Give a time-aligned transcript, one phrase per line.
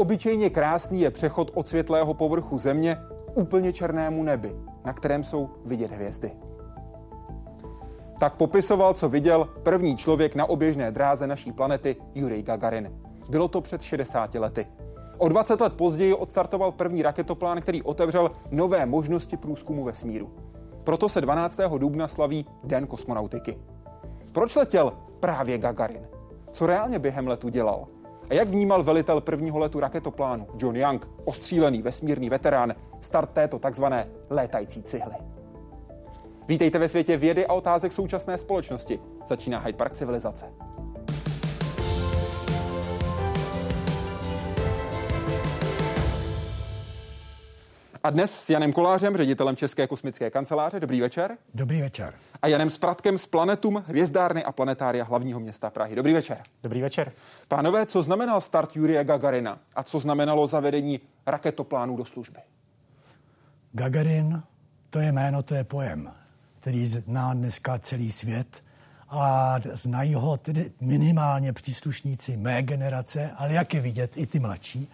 [0.00, 2.98] Neobyčejně krásný je přechod od světlého povrchu Země
[3.34, 6.32] úplně černému nebi, na kterém jsou vidět hvězdy.
[8.20, 12.92] Tak popisoval, co viděl první člověk na oběžné dráze naší planety Jurij Gagarin.
[13.28, 14.66] Bylo to před 60 lety.
[15.18, 20.30] O 20 let později odstartoval první raketoplán, který otevřel nové možnosti průzkumu vesmíru.
[20.84, 21.60] Proto se 12.
[21.78, 23.58] dubna slaví Den kosmonautiky.
[24.32, 26.08] Proč letěl právě Gagarin?
[26.52, 27.99] Co reálně během letu dělal?
[28.30, 34.08] A jak vnímal velitel prvního letu raketoplánu John Young, ostřílený vesmírný veterán, start této takzvané
[34.30, 35.14] létající cihly?
[36.48, 39.00] Vítejte ve světě vědy a otázek současné společnosti.
[39.26, 40.46] Začíná Hyde Park civilizace.
[48.04, 50.80] A dnes s Janem Kolářem, ředitelem České kosmické kanceláře.
[50.80, 51.36] Dobrý večer.
[51.54, 52.14] Dobrý večer.
[52.42, 55.96] A Janem Spratkem z Planetum, hvězdárny a planetária hlavního města Prahy.
[55.96, 56.38] Dobrý večer.
[56.62, 57.12] Dobrý večer.
[57.48, 62.38] Pánové, co znamenal start Jurie Gagarina a co znamenalo zavedení raketoplánů do služby?
[63.72, 64.42] Gagarin,
[64.90, 66.12] to je jméno, to je pojem,
[66.60, 68.62] který zná dneska celý svět
[69.08, 74.88] a znají ho tedy minimálně příslušníci mé generace, ale jak je vidět, i ty mladší.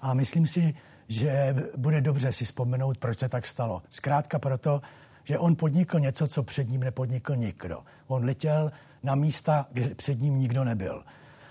[0.00, 0.74] A myslím si,
[1.08, 3.82] že bude dobře si vzpomenout, proč se tak stalo.
[3.90, 4.82] Zkrátka proto,
[5.24, 7.84] že on podnikl něco, co před ním nepodnikl nikdo.
[8.06, 11.04] On letěl na místa, kde před ním nikdo nebyl.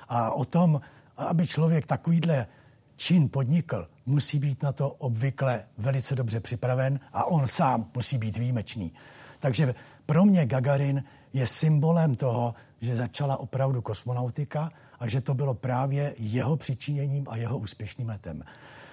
[0.09, 0.81] A o tom,
[1.17, 2.47] aby člověk takovýhle
[2.95, 8.37] čin podnikl, musí být na to obvykle velice dobře připraven a on sám musí být
[8.37, 8.93] výjimečný.
[9.39, 15.53] Takže pro mě Gagarin je symbolem toho, že začala opravdu kosmonautika a že to bylo
[15.53, 18.43] právě jeho přičiněním a jeho úspěšným letem.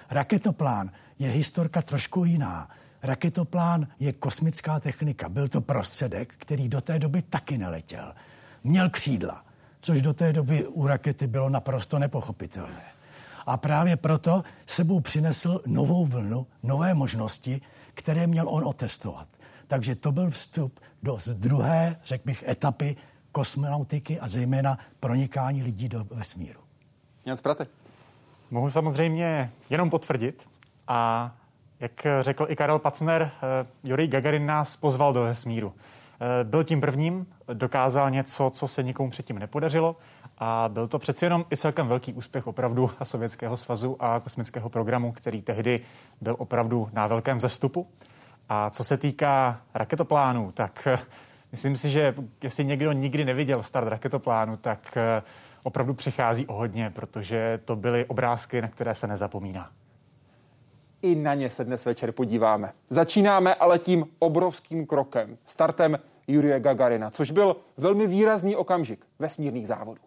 [0.09, 2.69] Raketoplán je historka trošku jiná.
[3.03, 5.29] Raketoplán je kosmická technika.
[5.29, 8.13] Byl to prostředek, který do té doby taky neletěl.
[8.63, 9.45] Měl křídla,
[9.79, 12.83] což do té doby u rakety bylo naprosto nepochopitelné.
[13.45, 17.61] A právě proto sebou přinesl novou vlnu, nové možnosti,
[17.93, 19.27] které měl on otestovat.
[19.67, 22.95] Takže to byl vstup do druhé, řekl bych, etapy
[23.31, 26.59] kosmonautiky a zejména pronikání lidí do vesmíru.
[27.25, 27.69] Jan Spratek.
[28.55, 30.45] Mohu samozřejmě jenom potvrdit
[30.87, 31.31] a
[31.79, 35.73] jak řekl i Karel Pacner, eh, Jurij Gagarin nás pozval do vesmíru.
[35.73, 39.95] Eh, byl tím prvním, dokázal něco, co se nikomu předtím nepodařilo
[40.37, 44.69] a byl to přeci jenom i celkem velký úspěch opravdu a Sovětského svazu a kosmického
[44.69, 45.79] programu, který tehdy
[46.21, 47.87] byl opravdu na velkém zestupu.
[48.49, 50.99] A co se týká raketoplánů, tak eh,
[51.51, 54.97] myslím si, že jestli někdo nikdy neviděl start raketoplánu, tak
[55.65, 59.71] opravdu přichází o hodně, protože to byly obrázky, na které se nezapomíná.
[61.01, 62.71] I na ně se dnes večer podíváme.
[62.89, 70.01] Začínáme ale tím obrovským krokem, startem Jurie Gagarina, což byl velmi výrazný okamžik vesmírných závodů.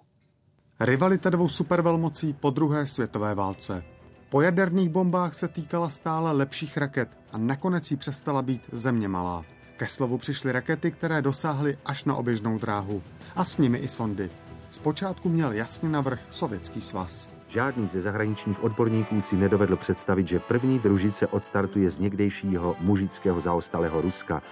[0.80, 3.84] Rivalita dvou supervelmocí po druhé světové válce.
[4.30, 9.44] Po jaderných bombách se týkala stále lepších raket a nakonec jí přestala být země malá.
[9.76, 13.02] Ke slovu přišly rakety, které dosáhly až na oběžnou dráhu.
[13.36, 14.30] A s nimi i sondy.
[14.70, 17.30] Zpočátku měl jasně navrh Sovětský svaz.
[17.48, 24.00] Žádný ze zahraničních odborníků si nedovedl představit, že první družice odstartuje z někdejšího mužického zaostalého
[24.00, 24.42] Ruska,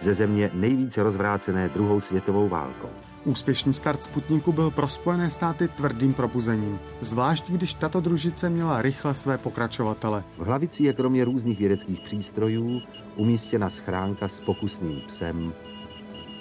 [0.00, 2.88] ze země nejvíce rozvrácené druhou světovou válkou.
[3.24, 9.14] Úspěšný start Sputniku byl pro Spojené státy tvrdým propuzením, zvlášť když tato družice měla rychle
[9.14, 10.24] své pokračovatele.
[10.38, 12.80] V hlavici je kromě různých vědeckých přístrojů
[13.16, 15.52] umístěna schránka s pokusným psem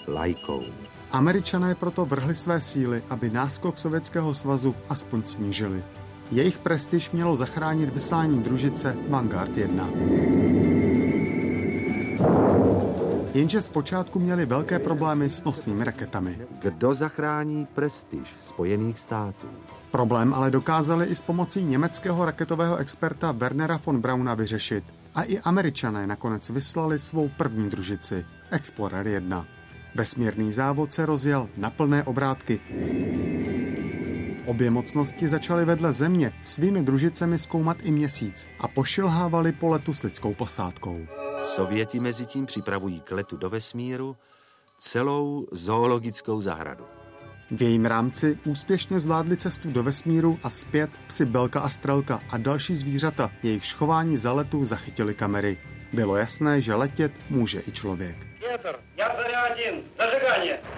[0.08, 0.64] Lajkou.
[1.16, 5.84] Američané proto vrhli své síly, aby náskok Sovětského svazu aspoň snížili.
[6.32, 9.90] Jejich prestiž mělo zachránit vyslání družice Vanguard 1.
[13.34, 16.40] Jenže zpočátku měli velké problémy s nosnými raketami.
[16.62, 19.48] Kdo zachrání prestiž Spojených států?
[19.92, 24.84] Problém ale dokázali i s pomocí německého raketového experta Wernera von Brauna vyřešit.
[25.16, 29.46] A i američané nakonec vyslali svou první družici, Explorer 1.
[29.96, 32.60] Vesmírný závod se rozjel na plné obrátky.
[34.46, 40.04] Obě mocnosti začaly vedle Země svými družicemi zkoumat i měsíc a pošilhávali po letu s
[40.04, 41.08] lidskou posádkou.
[41.42, 44.16] Sověti mezi tím připravují k letu do vesmíru
[44.78, 46.84] celou zoologickou zahradu.
[47.52, 52.38] V jejím rámci úspěšně zvládli cestu do vesmíru a zpět psi Belka a Strelka a
[52.38, 55.58] další zvířata, jejich schování za letu zachytili kamery.
[55.94, 58.35] Bylo jasné, že letět může i člověk.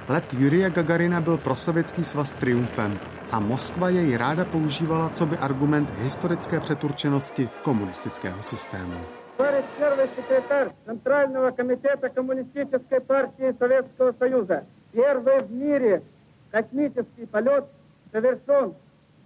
[0.09, 3.01] Let Juria Gagarina byl pro sovětský svaz triumfem
[3.31, 8.95] a Moskva jej ráda používala co by argument historické přeturčenosti komunistického systému.
[9.37, 16.03] Товарищ первый секретарь Центрального комитета Коммунистической партии Советского Союза, первый в мире
[16.51, 17.65] космический полет
[18.13, 18.75] совершен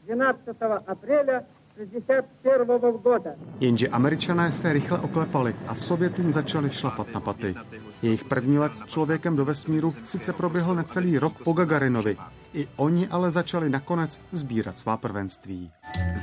[0.07, 0.57] 12
[0.87, 1.45] апреля
[1.81, 3.31] 1961 года.
[3.61, 7.55] Jenže američané se rychle oklepali a Sovětům začali šlapat na paty.
[8.03, 12.17] Jejich první let s člověkem do vesmíru sice proběhl necelý rok po Gagarinovi.
[12.55, 15.71] I oni ale začali nakonec sbírat svá prvenství.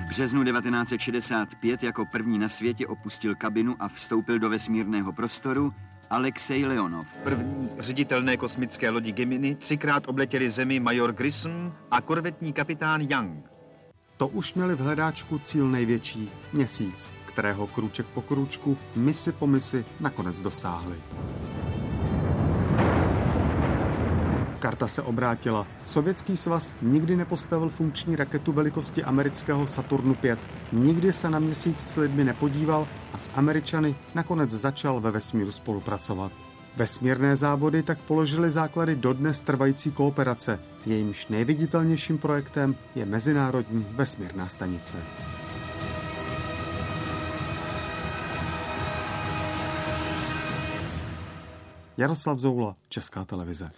[0.05, 5.73] V březnu 1965 jako první na světě opustil kabinu a vstoupil do vesmírného prostoru
[6.09, 7.05] Alexej Leonov.
[7.23, 13.53] První ředitelné kosmické lodi Gemini třikrát obletěli Zemi major Grissom a korvetní kapitán Young.
[14.18, 19.84] To už měli v hledáčku cíl největší, měsíc, kterého krůček po krůčku, misi po misi
[20.00, 20.96] nakonec dosáhli.
[24.58, 25.66] Karta se obrátila.
[25.84, 30.38] Sovětský svaz nikdy nepostavil funkční raketu velikosti amerického Saturnu 5.
[30.72, 36.32] Nikdy se na měsíc s lidmi nepodíval a s Američany nakonec začal ve vesmíru spolupracovat.
[36.78, 40.60] Vesmírné závody tak položily základy dodnes trvající kooperace.
[40.86, 44.96] Jejímž nejviditelnějším projektem je Mezinárodní vesmírná stanice.
[51.96, 53.70] Jaroslav Zoula, Česká televize.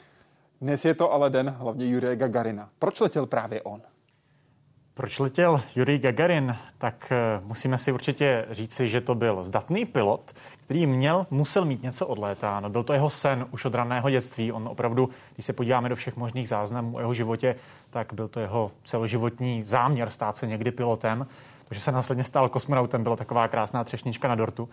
[0.61, 2.71] Dnes je to ale den hlavně Jurie Gagarina.
[2.79, 3.83] Proč letěl právě on?
[4.95, 6.57] Proč letěl Jurij Gagarin?
[6.79, 10.33] Tak eh, musíme si určitě říci, že to byl zdatný pilot,
[10.65, 12.71] který měl, musel mít něco odlétáno.
[12.71, 14.53] Byl to jeho sen už od raného dětství.
[14.53, 17.57] On opravdu, když se podíváme do všech možných záznamů o jeho životě,
[17.91, 21.27] tak byl to jeho celoživotní záměr stát se někdy pilotem.
[21.69, 24.69] To, že se následně stal kosmonautem, byla taková krásná třešnička na dortu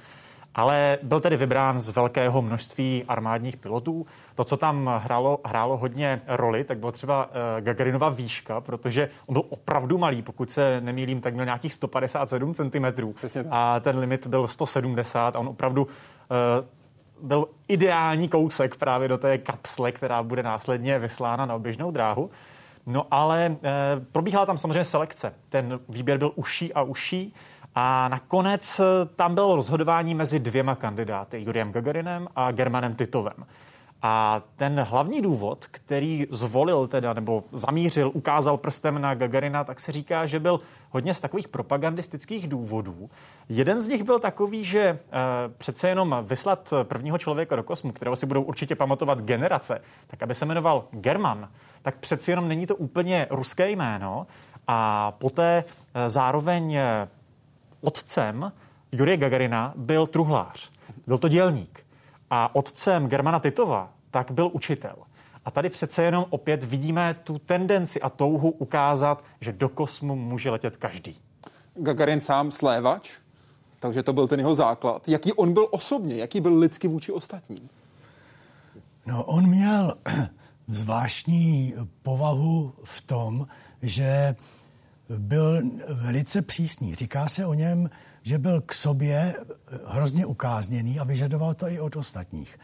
[0.55, 4.05] ale byl tedy vybrán z velkého množství armádních pilotů.
[4.35, 9.33] To, co tam hrálo, hrálo hodně roli, tak byl třeba uh, Gagarinova výška, protože on
[9.33, 12.85] byl opravdu malý, pokud se nemýlím, tak měl nějakých 157 cm
[13.49, 16.65] a ten limit byl 170 a on opravdu uh,
[17.21, 22.29] byl ideální kousek právě do té kapsle, která bude následně vyslána na oběžnou dráhu.
[22.85, 23.55] No ale e,
[24.11, 25.33] probíhala tam samozřejmě selekce.
[25.49, 27.33] Ten výběr byl uší a uší.
[27.79, 28.83] A nakonec eh,
[29.15, 33.45] tam bylo rozhodování mezi dvěma kandidáty, Juriem Gagarinem a Germanem Titovem.
[34.01, 39.91] A ten hlavní důvod, který zvolil teda, nebo zamířil, ukázal prstem na Gagarina, tak se
[39.91, 40.59] říká, že byl
[40.89, 43.09] hodně z takových propagandistických důvodů.
[43.49, 44.99] Jeden z nich byl takový, že e,
[45.57, 50.35] přece jenom vyslat prvního člověka do kosmu, kterého si budou určitě pamatovat generace, tak aby
[50.35, 51.49] se jmenoval German,
[51.81, 54.27] tak přeci jenom není to úplně ruské jméno.
[54.67, 55.63] A poté
[55.93, 56.79] e, zároveň
[57.81, 58.51] otcem
[58.91, 60.71] Jurie Gagarina byl truhlář,
[61.07, 61.85] byl to dělník.
[62.29, 64.95] A otcem Germana Titova tak byl učitel.
[65.45, 70.49] A tady přece jenom opět vidíme tu tendenci a touhu ukázat, že do kosmu může
[70.49, 71.17] letět každý.
[71.75, 73.17] Gagarin sám slévač,
[73.79, 75.07] takže to byl ten jeho základ.
[75.09, 77.69] Jaký on byl osobně, jaký byl lidsky vůči ostatním?
[79.05, 79.93] No, on měl
[80.67, 83.47] zvláštní povahu v tom,
[83.81, 84.35] že
[85.09, 86.95] byl velice přísný.
[86.95, 87.89] Říká se o něm,
[88.23, 89.35] že byl k sobě
[89.85, 92.59] hrozně ukázněný a vyžadoval to i od ostatních.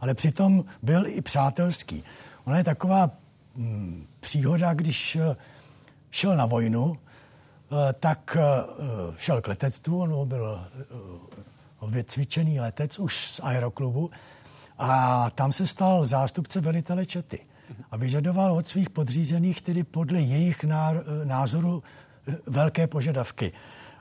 [0.00, 2.04] Ale přitom byl i přátelský.
[2.44, 3.10] Ona je taková
[3.56, 5.36] hm, příhoda, když eh,
[6.10, 8.64] šel na vojnu, eh, tak eh,
[9.16, 10.66] šel k letectvu, on byl
[11.88, 14.10] vycvičený letec už z aeroklubu
[14.78, 17.40] a tam se stal zástupce velitele čety
[17.90, 20.64] a vyžadoval od svých podřízených tedy podle jejich
[21.24, 21.82] názoru
[22.28, 23.52] eh, velké požadavky.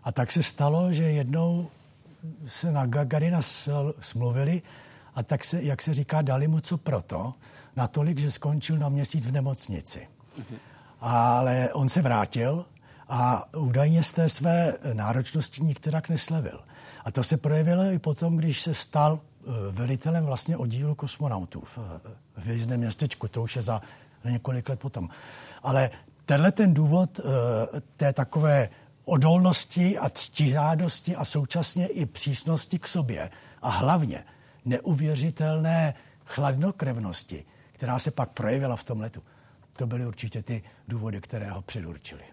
[0.04, 1.68] A tak se stalo, že jednou
[2.46, 3.40] se na Gagarina
[4.00, 4.62] smluvili
[5.16, 7.34] a tak se, jak se říká, dali mu co proto,
[7.76, 10.08] natolik, že skončil na měsíc v nemocnici.
[11.00, 12.66] Ale on se vrátil
[13.10, 16.60] a údajně z té své náročnosti nikterak neslevil.
[17.06, 19.20] A to se projevilo i potom, když se stal
[19.72, 21.80] velitelem vlastně oddílu kosmonautů v,
[22.36, 23.28] hvězdném městečku.
[23.28, 23.82] To už je za
[24.26, 25.10] několik let potom.
[25.64, 25.90] Ale
[26.26, 27.24] tenhle ten důvod eh,
[27.98, 28.70] té takové
[29.06, 33.30] odolnosti a ctižádosti a současně i přísnosti k sobě
[33.62, 34.24] a hlavně
[34.66, 35.94] neuvěřitelné
[36.26, 39.24] chladnokrevnosti, která se pak projevila v tom letu.
[39.76, 42.24] To byly určitě ty důvody, které ho předurčily.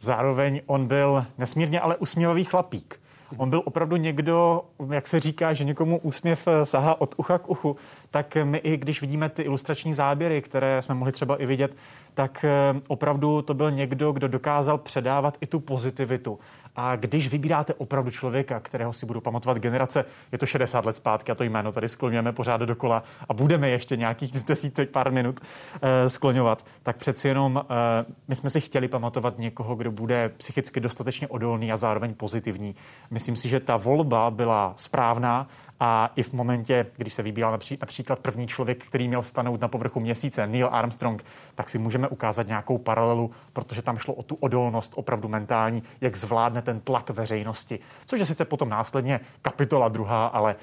[0.00, 3.00] Zároveň on byl nesmírně ale usměvavý chlapík.
[3.36, 7.50] On byl opravdu někdo, jak se říká, že někomu úsměv eh, sahá od ucha k
[7.50, 7.76] uchu,
[8.10, 11.76] tak my i když vidíme ty ilustrační záběry, které jsme mohli třeba i vidět,
[12.14, 16.38] tak eh, opravdu to byl někdo, kdo dokázal předávat i tu pozitivitu.
[16.82, 21.32] A když vybíráte opravdu člověka, kterého si budou pamatovat generace, je to 60 let zpátky
[21.32, 25.40] a to jméno tady skloňujeme pořád dokola a budeme ještě nějakých desítek pár minut
[25.82, 30.80] eh, skloňovat, tak přeci jenom eh, my jsme si chtěli pamatovat někoho, kdo bude psychicky
[30.80, 32.68] dostatečně odolný a zároveň pozitivní.
[33.10, 35.48] My myslím si, že ta volba byla správná
[35.80, 40.00] a i v momentě, když se vybíral například první člověk, který měl stanout na povrchu
[40.00, 44.92] měsíce, Neil Armstrong, tak si můžeme ukázat nějakou paralelu, protože tam šlo o tu odolnost
[44.96, 47.78] opravdu mentální, jak zvládne ten tlak veřejnosti.
[48.06, 50.56] Což je sice potom následně kapitola druhá, ale e,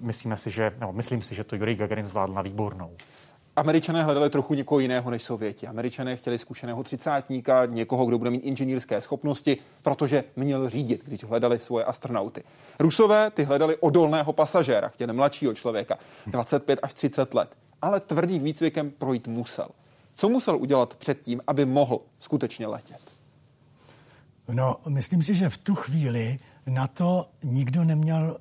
[0.00, 2.90] myslíme si, že, no, myslím si, že to Yuri Gagarin zvládl na výbornou.
[3.56, 5.66] Američané hledali trochu někoho jiného než Sověti.
[5.66, 11.58] Američané chtěli zkušeného třicátníka, někoho, kdo bude mít inženýrské schopnosti, protože měl řídit, když hledali
[11.58, 12.42] svoje astronauty.
[12.78, 18.90] Rusové ty hledali odolného pasažéra, chtěli mladšího člověka, 25 až 30 let, ale tvrdým výcvikem
[18.90, 19.68] projít musel.
[20.14, 23.00] Co musel udělat předtím, aby mohl skutečně letět?
[24.48, 28.36] No, myslím si, že v tu chvíli na to nikdo neměl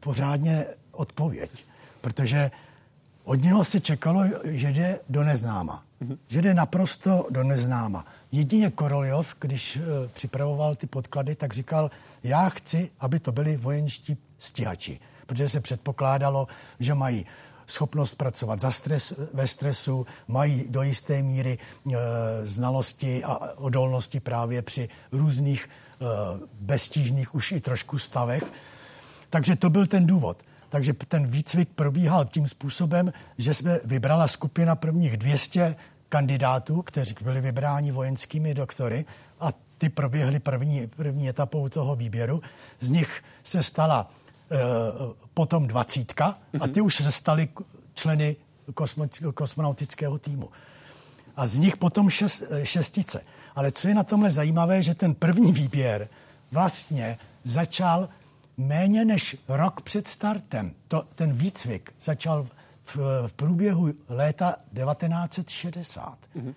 [0.00, 1.50] pořádně odpověď,
[2.00, 2.50] protože
[3.30, 5.84] od něho se čekalo, že jde do neznáma.
[6.02, 6.18] Mm-hmm.
[6.28, 8.04] Že jde naprosto do neznáma.
[8.32, 9.82] Jedině Koroljov, když uh,
[10.12, 11.90] připravoval ty podklady, tak říkal,
[12.22, 15.00] já chci, aby to byli vojenští stíhači.
[15.26, 16.48] Protože se předpokládalo,
[16.80, 17.26] že mají
[17.66, 21.96] schopnost pracovat za stres, ve stresu, mají do jisté míry e,
[22.46, 26.04] znalosti a odolnosti právě při různých e,
[26.60, 28.44] beztížných už i trošku stavech.
[29.30, 30.42] Takže to byl ten důvod.
[30.70, 35.76] Takže ten výcvik probíhal tím způsobem, že jsme vybrala skupina prvních 200
[36.08, 39.04] kandidátů, kteří byli vybráni vojenskými doktory
[39.40, 42.42] a ty proběhly první, první etapou toho výběru.
[42.80, 44.10] Z nich se stala
[44.50, 44.56] e,
[45.34, 47.48] potom dvacítka a ty už se staly
[47.94, 48.36] členy
[49.34, 50.48] kosmonautického týmu.
[51.36, 53.22] A z nich potom šest, e, šestice.
[53.54, 56.08] Ale co je na tomhle zajímavé, že ten první výběr
[56.52, 58.08] vlastně začal
[58.60, 60.74] méně než rok před startem.
[60.88, 62.46] To, ten výcvik začal
[62.84, 66.18] v, v průběhu léta 1960.
[66.36, 66.54] Mm-hmm.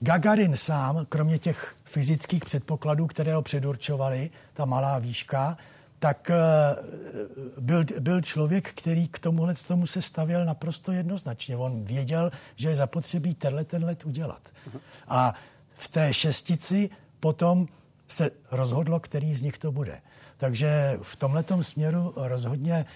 [0.00, 5.56] Gagarin sám, kromě těch fyzických předpokladů, které ho předurčovaly, ta malá výška,
[5.98, 11.56] tak uh, byl, byl člověk, který k tomuhle tomu se stavěl naprosto jednoznačně.
[11.56, 14.42] On věděl, že je zapotřebí tenhle ten let udělat.
[14.68, 14.80] Uh-huh.
[15.08, 15.34] A
[15.74, 17.66] v té šestici potom
[18.08, 20.00] se rozhodlo, který z nich to bude.
[20.36, 22.86] Takže v tomto směru rozhodně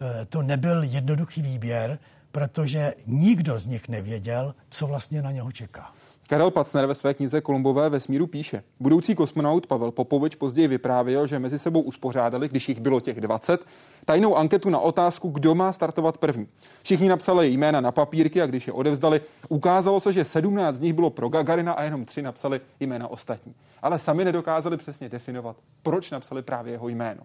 [0.00, 1.98] eh, to nebyl jednoduchý výběr,
[2.32, 5.92] protože nikdo z nich nevěděl, co vlastně na něho čeká.
[6.30, 8.62] Karel Pacner ve své knize Kolumbové vesmíru píše.
[8.80, 13.64] Budoucí kosmonaut Pavel Popovič později vyprávěl, že mezi sebou uspořádali, když jich bylo těch 20,
[14.04, 16.48] tajnou anketu na otázku, kdo má startovat první.
[16.82, 20.92] Všichni napsali jména na papírky a když je odevzdali, ukázalo se, že 17 z nich
[20.92, 23.54] bylo pro Gagarina a jenom tři napsali jména ostatní.
[23.82, 27.22] Ale sami nedokázali přesně definovat, proč napsali právě jeho jméno.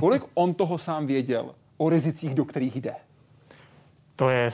[0.00, 2.94] Kolik on toho sám věděl o rizicích, do kterých jde?
[4.16, 4.50] To je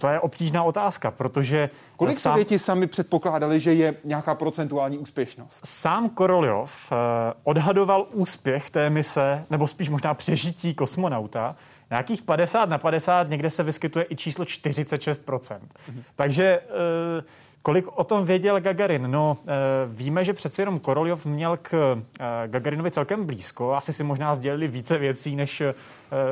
[0.00, 1.70] to je obtížná otázka, protože...
[1.96, 5.66] Kolik sám, Sověti sami předpokládali, že je nějaká procentuální úspěšnost?
[5.66, 6.96] Sám Koroljov eh,
[7.44, 11.56] odhadoval úspěch té mise, nebo spíš možná přežití kosmonauta,
[11.90, 15.38] nějakých 50 na 50, někde se vyskytuje i číslo 46%.
[15.38, 16.02] Mm-hmm.
[16.16, 17.22] Takže eh,
[17.62, 19.10] Kolik o tom věděl Gagarin?
[19.10, 19.52] No, e,
[19.86, 21.72] víme, že přeci jenom Koroljov měl k
[22.20, 23.74] e, Gagarinovi celkem blízko.
[23.74, 25.74] Asi si možná sdělili více věcí, než e,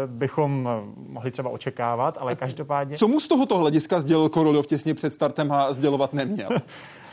[0.06, 0.68] bychom
[1.08, 2.96] mohli třeba očekávat, ale každopádně...
[2.96, 6.48] Co mu z tohoto hlediska sdělil Koroljov těsně před startem a sdělovat neměl?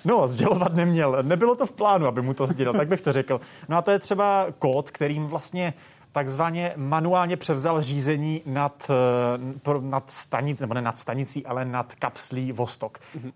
[0.07, 1.17] No, sdělovat neměl.
[1.21, 3.41] Nebylo to v plánu, aby mu to sdělil, tak bych to řekl.
[3.69, 5.73] No a to je třeba kód, kterým vlastně
[6.15, 8.91] takzvaně manuálně převzal řízení nad,
[9.67, 12.97] eh, nad stanic, nebo ne nad stanicí, ale nad kapslí Vostok.
[12.97, 13.31] Mm-hmm.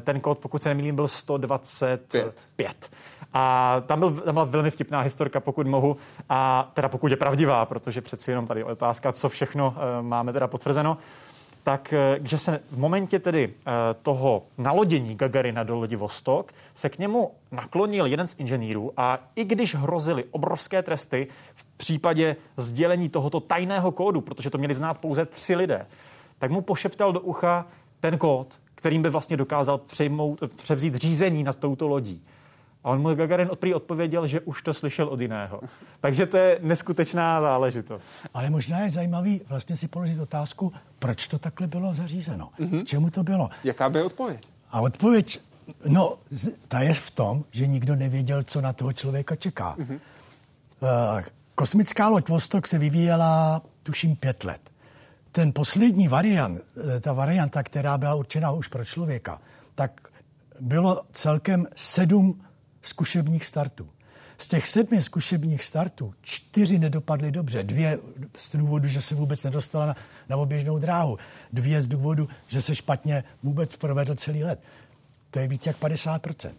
[0.00, 2.90] Ten kód, pokud se nemýlím, byl 125.
[3.32, 5.96] A tam, byl, tam byla velmi vtipná historka, pokud mohu,
[6.28, 10.32] a teda pokud je pravdivá, protože přeci jenom tady je otázka, co všechno eh, máme
[10.32, 10.98] teda potvrzeno
[11.70, 13.54] tak že se v momentě tedy
[14.02, 19.44] toho nalodění Gagarina do lodi Vostok se k němu naklonil jeden z inženýrů a i
[19.44, 25.26] když hrozily obrovské tresty v případě sdělení tohoto tajného kódu, protože to měli znát pouze
[25.26, 25.86] tři lidé,
[26.38, 27.66] tak mu pošeptal do ucha
[28.00, 32.22] ten kód, kterým by vlastně dokázal přejmout, převzít řízení nad touto lodí.
[32.84, 35.60] A on mu Gagarin odprý odpověděl, že už to slyšel od jiného.
[36.00, 38.04] Takže to je neskutečná záležitost.
[38.34, 42.50] Ale možná je zajímavý vlastně si položit otázku, proč to takhle bylo zařízeno.
[42.58, 42.84] Mm-hmm.
[42.84, 43.50] Čemu to bylo?
[43.64, 44.48] Jaká by odpověď?
[44.70, 45.40] A odpověď,
[45.86, 46.18] no,
[46.68, 49.76] ta je v tom, že nikdo nevěděl, co na toho člověka čeká.
[49.78, 50.00] Mm-hmm.
[50.80, 51.22] Uh,
[51.54, 54.60] kosmická loď Vostok se vyvíjela, tuším, pět let.
[55.32, 56.60] Ten poslední variant,
[56.96, 59.40] eh, ta varianta, která byla určena už pro člověka,
[59.74, 60.08] tak
[60.60, 62.40] bylo celkem sedm
[62.80, 63.88] zkušebních startů.
[64.38, 67.62] Z těch sedmi zkušebních startů čtyři nedopadly dobře.
[67.62, 67.98] Dvě
[68.36, 69.96] z důvodu, že se vůbec nedostala na,
[70.28, 71.18] na oběžnou dráhu.
[71.52, 74.60] Dvě z důvodu, že se špatně vůbec provedl celý let.
[75.30, 76.50] To je víc jak 50%.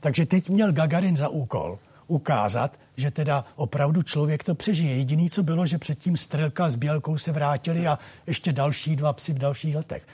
[0.00, 4.96] Takže teď měl Gagarin za úkol ukázat, že teda opravdu člověk to přežije.
[4.96, 9.32] Jediný, co bylo, že předtím Strelka s Bělkou se vrátili a ještě další dva psy
[9.32, 10.06] v dalších letech.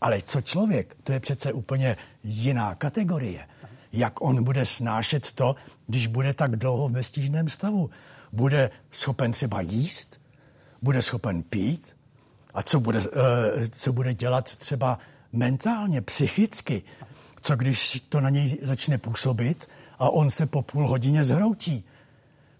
[0.00, 3.46] Ale co člověk, to je přece úplně jiná kategorie.
[3.92, 7.90] Jak on bude snášet to, když bude tak dlouho v beztížném stavu?
[8.32, 10.20] Bude schopen třeba jíst?
[10.82, 11.96] Bude schopen pít?
[12.54, 13.06] A co bude, uh,
[13.70, 14.98] co bude dělat třeba
[15.32, 16.82] mentálně, psychicky?
[17.40, 21.84] Co když to na něj začne působit a on se po půl hodině zhroutí?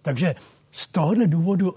[0.03, 0.35] Takže
[0.71, 1.77] z tohohle důvodu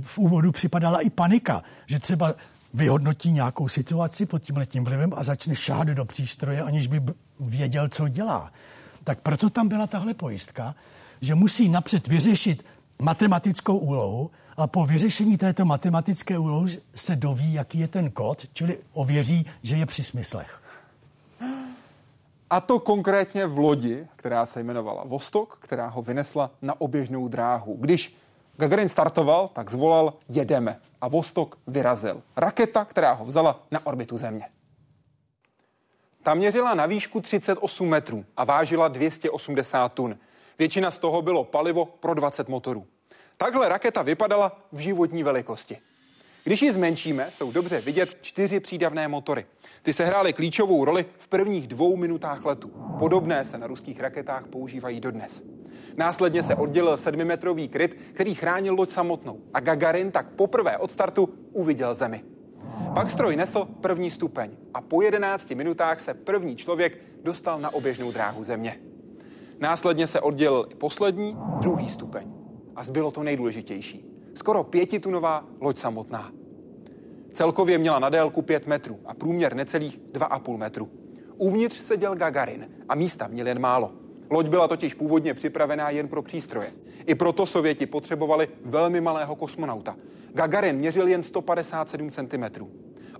[0.00, 2.34] v úvodu připadala i panika, že třeba
[2.74, 7.00] vyhodnotí nějakou situaci pod tím letním vlivem a začne šát do přístroje, aniž by
[7.40, 8.52] věděl, co dělá.
[9.04, 10.74] Tak proto tam byla tahle pojistka,
[11.20, 12.66] že musí napřed vyřešit
[13.02, 18.78] matematickou úlohu a po vyřešení této matematické úlohy se doví, jaký je ten kód, čili
[18.92, 20.60] ověří, že je při smyslech.
[22.50, 27.76] A to konkrétně v lodi, která se jmenovala Vostok, která ho vynesla na oběžnou dráhu.
[27.80, 28.16] Když
[28.56, 32.22] Gagarin startoval, tak zvolal jedeme a Vostok vyrazil.
[32.36, 34.48] Raketa, která ho vzala na orbitu Země.
[36.22, 40.18] Ta měřila na výšku 38 metrů a vážila 280 tun.
[40.58, 42.86] Většina z toho bylo palivo pro 20 motorů.
[43.36, 45.78] Takhle raketa vypadala v životní velikosti.
[46.44, 49.46] Když ji zmenšíme, jsou dobře vidět čtyři přídavné motory.
[49.82, 52.70] Ty se hrály klíčovou roli v prvních dvou minutách letu.
[52.98, 55.44] Podobné se na ruských raketách používají dodnes.
[55.96, 61.28] Následně se oddělil sedmimetrový kryt, který chránil loď samotnou a Gagarin tak poprvé od startu
[61.52, 62.24] uviděl Zemi.
[62.94, 68.12] Pak stroj nesl první stupeň a po 11 minutách se první člověk dostal na oběžnou
[68.12, 68.80] dráhu Země.
[69.60, 72.32] Následně se oddělil poslední, druhý stupeň.
[72.76, 74.13] A zbylo to nejdůležitější.
[74.34, 76.32] Skoro pětitunová loď samotná.
[77.32, 80.88] Celkově měla na délku 5 metrů a průměr necelých 2,5 metru.
[81.36, 83.92] Uvnitř seděl Gagarin a místa měl jen málo.
[84.30, 86.72] Loď byla totiž původně připravená jen pro přístroje.
[87.06, 89.96] I proto Sověti potřebovali velmi malého kosmonauta.
[90.32, 92.44] Gagarin měřil jen 157 cm.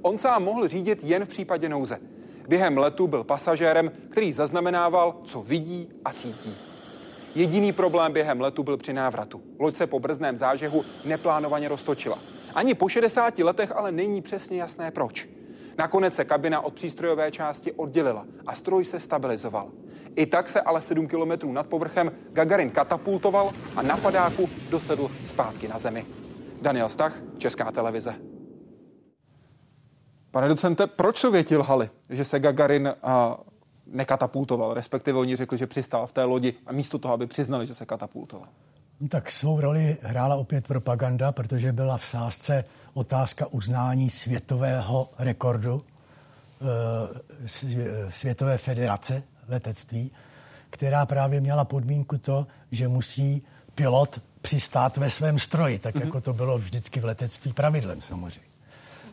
[0.03, 1.99] On sám mohl řídit jen v případě nouze.
[2.49, 6.74] Během letu byl pasažérem, který zaznamenával, co vidí a cítí.
[7.35, 9.43] Jediný problém během letu byl při návratu.
[9.59, 12.19] Loď se po brzném zážehu neplánovaně roztočila.
[12.55, 15.29] Ani po 60 letech ale není přesně jasné proč.
[15.79, 19.71] Nakonec se kabina od přístrojové části oddělila a stroj se stabilizoval.
[20.17, 25.69] I tak se ale 7 kilometrů nad povrchem Gagarin katapultoval a na padáku dosedl zpátky
[25.69, 26.07] na zemi.
[26.63, 28.15] Daniel Stach, Česká televize.
[30.31, 33.39] Pane docente, proč Sověti lhali, že se Gagarin a,
[33.87, 37.75] nekatapultoval, respektive oni řekli, že přistál v té lodi a místo toho, aby přiznali, že
[37.75, 38.49] se katapultoval?
[39.09, 45.85] Tak svou roli hrála opět propaganda, protože byla v sázce otázka uznání světového rekordu
[46.61, 50.11] e, Světové federace letectví,
[50.71, 53.43] která právě měla podmínku to, že musí
[53.75, 56.05] pilot přistát ve svém stroji, tak mm-hmm.
[56.05, 58.54] jako to bylo vždycky v letectví pravidlem samozřejmě.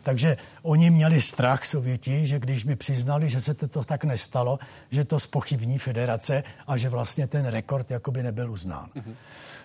[0.03, 4.59] Takže oni měli strach, Sověti, že když by přiznali, že se to tak nestalo,
[4.89, 8.89] že to spochybní federace a že vlastně ten rekord jakoby nebyl uznán.
[8.95, 9.13] Mm-hmm.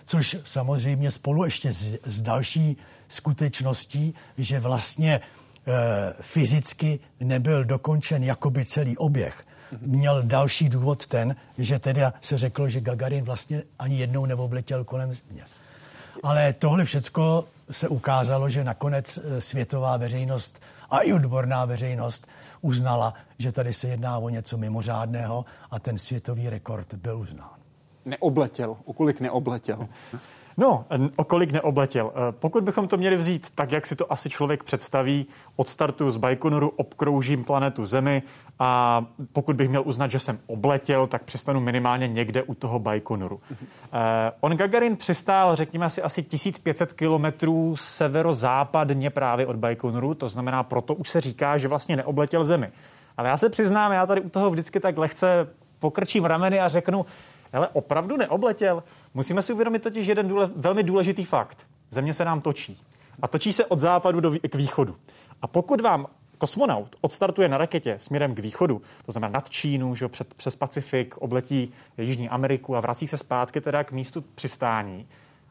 [0.05, 5.21] Což samozřejmě spolu ještě s, s další skutečností, že vlastně e,
[6.21, 9.43] fyzicky nebyl dokončen jakoby celý oběh.
[9.81, 15.13] Měl další důvod ten, že teda se řeklo, že Gagarin vlastně ani jednou neobletěl kolem
[15.13, 15.43] země.
[16.23, 22.27] Ale tohle všecko se ukázalo, že nakonec eh, světová veřejnost a i odborná veřejnost
[22.61, 27.49] uznala, že tady se jedná o něco mimořádného a ten světový rekord byl uznán.
[28.05, 29.87] Neobletěl, okolik neobletěl.
[30.59, 32.11] No, o kolik neobletěl.
[32.15, 36.11] Eh, pokud bychom to měli vzít tak, jak si to asi člověk představí, od startu
[36.11, 38.23] z Bajkonoru obkroužím planetu Zemi
[38.59, 43.39] a pokud bych měl uznat, že jsem obletěl, tak přistanu minimálně někde u toho Bajkonoru.
[43.51, 50.63] Eh, on Gagarin přistál, řekněme asi asi 1500 kilometrů severozápadně právě od Bajkonoru, to znamená,
[50.63, 52.71] proto už se říká, že vlastně neobletěl Zemi.
[53.17, 55.47] Ale já se přiznám, já tady u toho vždycky tak lehce
[55.79, 57.05] pokrčím rameny a řeknu,
[57.53, 58.83] ale opravdu neobletěl.
[59.17, 61.67] Musíme si uvědomit totiž jeden důle, velmi důležitý fakt.
[61.89, 62.81] Země se nám točí.
[63.21, 64.95] A točí se od západu do, k východu.
[65.41, 70.07] A pokud vám kosmonaut odstartuje na raketě směrem k východu, to znamená nad Čínu, že
[70.07, 75.07] před, přes Pacifik, obletí Jižní Ameriku a vrací se zpátky teda k místu přistání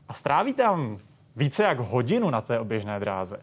[0.08, 0.98] a stráví tam
[1.36, 3.40] více jak hodinu na té oběžné dráze,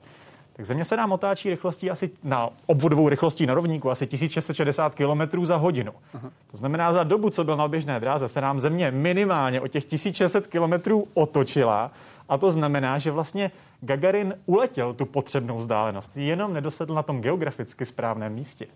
[0.53, 5.45] tak Země se nám otáčí rychlostí asi na obvodovou rychlostí na rovníku asi 1660 km
[5.45, 5.91] za hodinu.
[6.13, 6.31] Aha.
[6.51, 9.85] To znamená, za dobu, co byl na běžné dráze, se nám Země minimálně o těch
[9.85, 11.91] 1600 km otočila.
[12.29, 17.85] A to znamená, že vlastně Gagarin uletěl tu potřebnou vzdálenost, jenom nedosedl na tom geograficky
[17.85, 18.67] správném místě.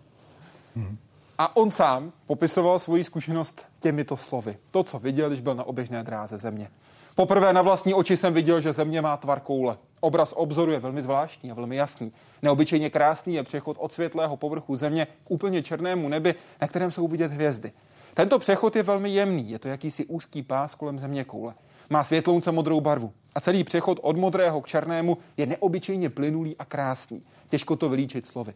[0.76, 0.98] Hmm.
[1.38, 4.58] A on sám popisoval svoji zkušenost těmito slovy.
[4.72, 6.70] To, co viděl, když byl na oběžné dráze země.
[7.18, 9.78] Poprvé na vlastní oči jsem viděl, že země má tvar koule.
[10.00, 12.12] Obraz obzoru je velmi zvláštní a velmi jasný.
[12.42, 17.08] Neobyčejně krásný je přechod od světlého povrchu země k úplně černému nebi, na kterém jsou
[17.08, 17.72] vidět hvězdy.
[18.14, 21.54] Tento přechod je velmi jemný, je to jakýsi úzký pás kolem země koule.
[21.90, 26.66] Má světlounce modrou barvu a celý přechod od modrého k černému je neobyčejně plynulý a
[26.66, 27.24] krásný.
[27.48, 28.54] Těžko to vylíčit slovy.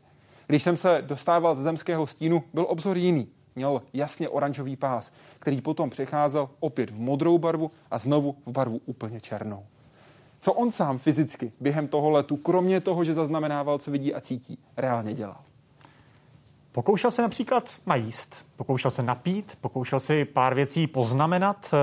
[0.47, 3.28] Když jsem se dostával ze zemského stínu, byl obzor jiný.
[3.56, 8.82] Měl jasně oranžový pás, který potom přecházel opět v modrou barvu a znovu v barvu
[8.86, 9.66] úplně černou.
[10.40, 14.58] Co on sám fyzicky během toho letu, kromě toho, že zaznamenával, co vidí a cítí,
[14.78, 15.38] reálně dělal?
[16.72, 21.74] Pokoušel se například najíst, pokoušel se napít, pokoušel si pár věcí poznamenat.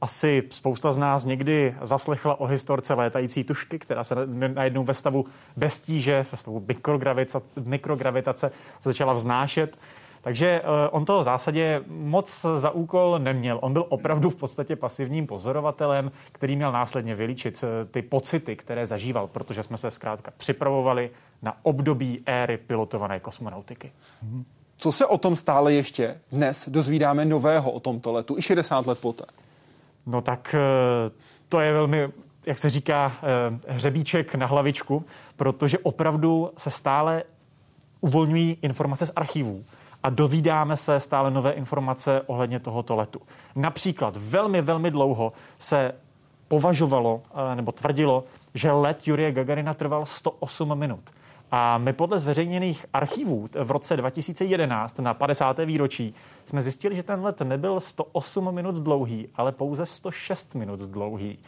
[0.00, 4.14] Asi spousta z nás někdy zaslechla o historce létající tušky, která se
[4.54, 9.78] najednou ve stavu bez tíže, ve stavu mikrogravitace, mikrogravitace začala vznášet.
[10.24, 13.58] Takže eh, on to v zásadě moc za úkol neměl.
[13.62, 18.86] On byl opravdu v podstatě pasivním pozorovatelem, který měl následně vylíčit eh, ty pocity, které
[18.86, 21.10] zažíval, protože jsme se zkrátka připravovali
[21.42, 23.92] na období éry pilotované kosmonautiky.
[24.76, 28.98] Co se o tom stále ještě dnes dozvídáme nového o tomto letu, i 60 let
[29.00, 29.24] poté?
[30.06, 31.10] No tak eh,
[31.48, 32.08] to je velmi
[32.46, 33.12] jak se říká,
[33.68, 35.04] hřebíček na hlavičku,
[35.36, 37.22] protože opravdu se stále
[38.00, 39.64] uvolňují informace z archivů
[40.04, 43.20] a dovídáme se stále nové informace ohledně tohoto letu.
[43.56, 45.94] Například velmi, velmi dlouho se
[46.48, 51.10] považovalo eh, nebo tvrdilo, že let Jurie Gagarina trval 108 minut.
[51.50, 55.58] A my podle zveřejněných archivů v roce 2011 na 50.
[55.58, 56.14] výročí
[56.44, 61.38] jsme zjistili, že ten let nebyl 108 minut dlouhý, ale pouze 106 minut dlouhý.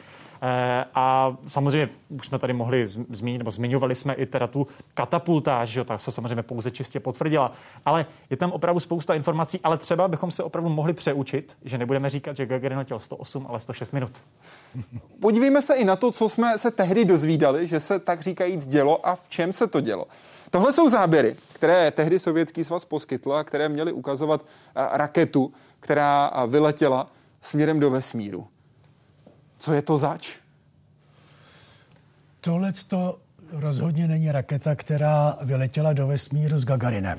[0.43, 5.69] Eh, a samozřejmě už jsme tady mohli zmínit, nebo zmiňovali jsme i teda tu katapultáž,
[5.69, 7.53] že jo, tak se samozřejmě pouze čistě potvrdila.
[7.85, 12.11] Ale je tam opravdu spousta informací, ale třeba bychom se opravdu mohli přeučit, že nebudeme
[12.11, 14.21] říkat, že Gagarin letěl 108, ale 106 minut.
[15.21, 19.07] Podívejme se i na to, co jsme se tehdy dozvídali, že se tak říkajíc dělo
[19.07, 20.07] a v čem se to dělo.
[20.51, 24.47] Tohle jsou záběry, které tehdy Sovětský svaz poskytl a které měly ukazovat
[24.93, 27.07] raketu, která vyletěla
[27.41, 28.47] směrem do vesmíru.
[29.59, 30.39] Co je to zač?
[32.41, 33.19] Tohle to
[33.53, 37.19] rozhodně není raketa, která vyletěla do vesmíru s Gagarinem.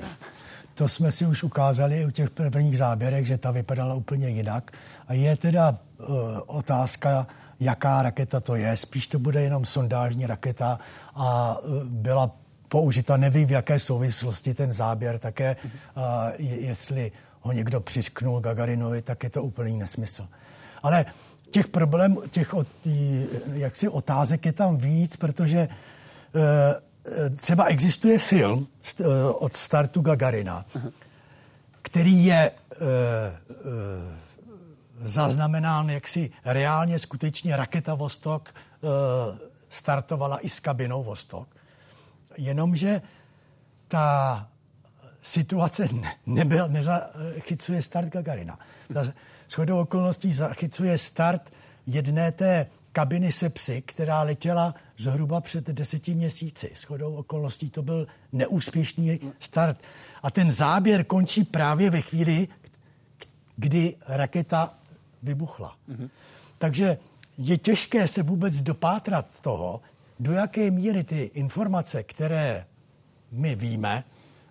[0.74, 4.70] To jsme si už ukázali u těch prvních záběrech, že ta vypadala úplně jinak.
[5.08, 6.06] A je teda uh,
[6.46, 7.26] otázka,
[7.60, 8.76] jaká raketa to je.
[8.76, 10.78] Spíš to bude jenom sondážní raketa
[11.14, 12.30] a uh, byla
[12.68, 15.56] použita, nevím v jaké souvislosti ten záběr také,
[15.96, 16.02] uh,
[16.38, 20.28] jestli ho někdo přisknul Gagarinovi, tak je to úplný nesmysl.
[20.82, 21.06] Ale
[21.50, 22.54] těch problémů, těch
[23.52, 25.68] jaksi otázek je tam víc, protože e,
[27.30, 28.68] třeba existuje film
[29.00, 30.66] e, od startu Gagarina,
[31.82, 32.50] který je
[35.02, 38.54] zaznamenán jaksi reálně, skutečně raketa Vostok
[39.68, 41.48] startovala i s kabinou Vostok.
[42.36, 43.02] Jenomže
[43.88, 44.48] ta
[45.22, 45.88] situace
[46.26, 48.58] nebyl, nezachycuje start Gagarina.
[48.94, 49.04] Ta
[49.50, 51.52] shodou okolností zachycuje start
[51.86, 56.72] jedné té kabiny Sepsy, která letěla zhruba před deseti měsíci.
[56.76, 59.78] Shodou okolností to byl neúspěšný start.
[60.22, 62.48] A ten záběr končí právě ve chvíli,
[63.56, 64.74] kdy raketa
[65.22, 65.76] vybuchla.
[65.88, 66.10] Mm-hmm.
[66.58, 66.98] Takže
[67.38, 69.80] je těžké se vůbec dopátrat toho,
[70.20, 72.66] do jaké míry ty informace, které
[73.32, 74.04] my víme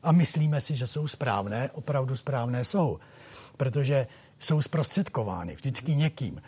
[0.03, 2.99] a myslíme si, že jsou správné, opravdu správné jsou.
[3.57, 4.07] Protože
[4.39, 6.41] jsou zprostředkovány vždycky někým.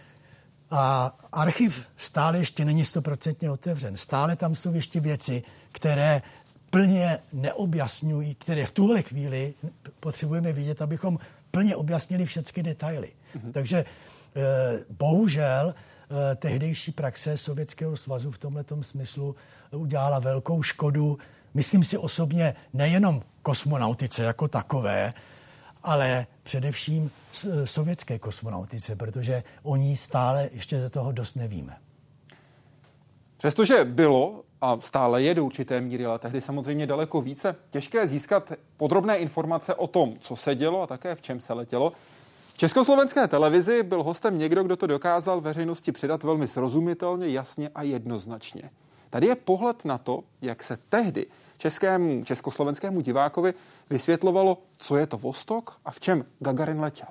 [0.72, 3.98] A archiv stále ještě není stoprocentně otevřen.
[3.98, 6.22] Stále tam jsou ještě věci, které
[6.70, 9.54] plně neobjasňují, které v tuhle chvíli
[10.00, 11.20] potřebujeme vidět, abychom
[11.52, 13.10] plně objasnili všechny detaily.
[13.36, 13.52] Mm-hmm.
[13.52, 19.36] Takže eh, bohužel eh, tehdejší praxe Sovětského svazu v tomto smyslu
[19.72, 21.18] udělala velkou škodu,
[21.54, 25.14] myslím si osobně, nejenom kosmonautice jako takové,
[25.84, 27.12] ale především
[27.66, 31.78] sovětské kosmonautice, protože o ní stále ještě do toho dost nevíme.
[33.38, 38.52] Přestože bylo a stále je do určité míry, ale tehdy samozřejmě daleko více, těžké získat
[38.78, 41.94] podrobné informace o tom, co se dělo a také v čem se letělo.
[42.54, 47.84] V československé televizi byl hostem někdo, kdo to dokázal veřejnosti předat velmi srozumitelně, jasně a
[47.84, 48.70] jednoznačně.
[49.10, 51.26] Tady je pohled na to, jak se tehdy
[51.60, 53.54] českému, československému divákovi
[53.90, 57.08] vysvětlovalo, co je to Vostok a v čem Gagarin letěl.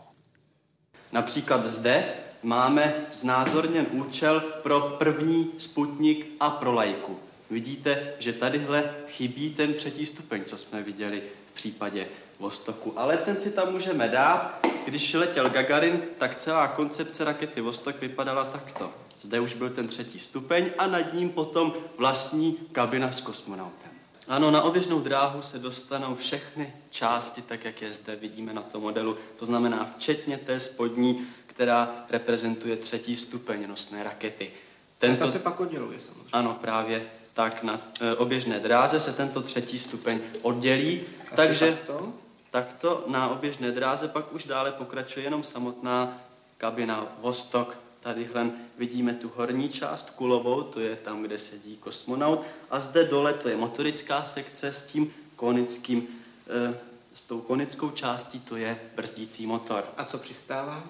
[1.12, 2.04] Například zde
[2.42, 7.16] máme znázorněn účel pro první sputnik a pro lajku.
[7.50, 12.06] vidíte, že tadyhle chybí ten třetí stupeň, co jsme viděli v případě
[12.38, 12.92] Vostoku.
[12.96, 14.66] Ale ten si tam můžeme dát.
[14.84, 18.90] Když letěl Gagarin, tak celá koncepce rakety Vostok vypadala takto.
[19.20, 23.97] Zde už byl ten třetí stupeň a nad ním potom vlastní kabina s kosmonautem.
[24.28, 28.82] Ano, na oběžnou dráhu se dostanou všechny části, tak jak je zde vidíme na tom
[28.82, 29.16] modelu.
[29.38, 34.50] To znamená včetně té spodní, která reprezentuje třetí stupeň nosné rakety.
[34.98, 35.26] Tento...
[35.26, 36.28] Ta se pak odděluje samozřejmě.
[36.32, 41.00] Ano, právě tak na e, oběžné dráze se tento třetí stupeň oddělí.
[41.32, 42.12] A takže takto?
[42.50, 46.18] takto na oběžné dráze pak už dále pokračuje jenom samotná
[46.58, 47.78] kabina Vostok.
[48.00, 52.42] Tadyhle vidíme tu horní část kulovou, to je tam, kde sedí kosmonaut.
[52.70, 56.08] A zde dole to je motorická sekce s tím konickým,
[56.48, 56.78] e,
[57.14, 59.84] s tou konickou částí, to je brzdící motor.
[59.96, 60.82] A co přistává?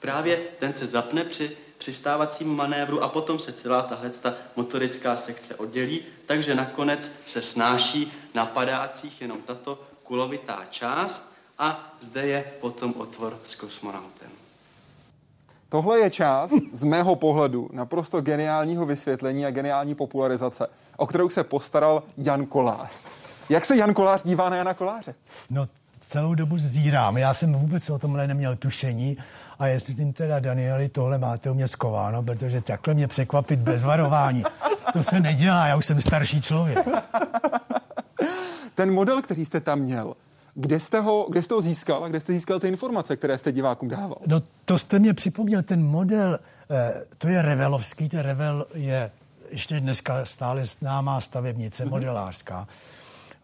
[0.00, 4.10] Právě ten se zapne při přistávacím manévru a potom se celá tahle
[4.56, 12.26] motorická sekce oddělí, takže nakonec se snáší na padácích jenom tato kulovitá část a zde
[12.26, 14.43] je potom otvor s kosmonautem.
[15.68, 21.44] Tohle je část z mého pohledu naprosto geniálního vysvětlení a geniální popularizace, o kterou se
[21.44, 23.04] postaral Jan Kolář.
[23.48, 25.14] Jak se Jan Kolář dívá na Jana Koláře?
[25.50, 25.66] No,
[26.00, 27.16] celou dobu zírám.
[27.16, 29.16] Já jsem vůbec o tomhle neměl tušení
[29.58, 33.84] a jestli tím teda Danieli tohle máte u mě skováno, protože takhle mě překvapit bez
[33.84, 34.42] varování,
[34.92, 36.88] to se nedělá, já už jsem starší člověk.
[38.74, 40.14] Ten model, který jste tam měl,
[40.54, 43.52] kde jste, ho, kde jste ho získal a kde jste získal ty informace, které jste
[43.52, 44.16] divákům dával?
[44.26, 46.38] No to jste mě připomněl, ten model,
[46.70, 49.10] eh, to je Revelovský, ten Revel je
[49.50, 51.90] ještě dneska stále známá stavebnice, mm-hmm.
[51.90, 52.68] modelářská.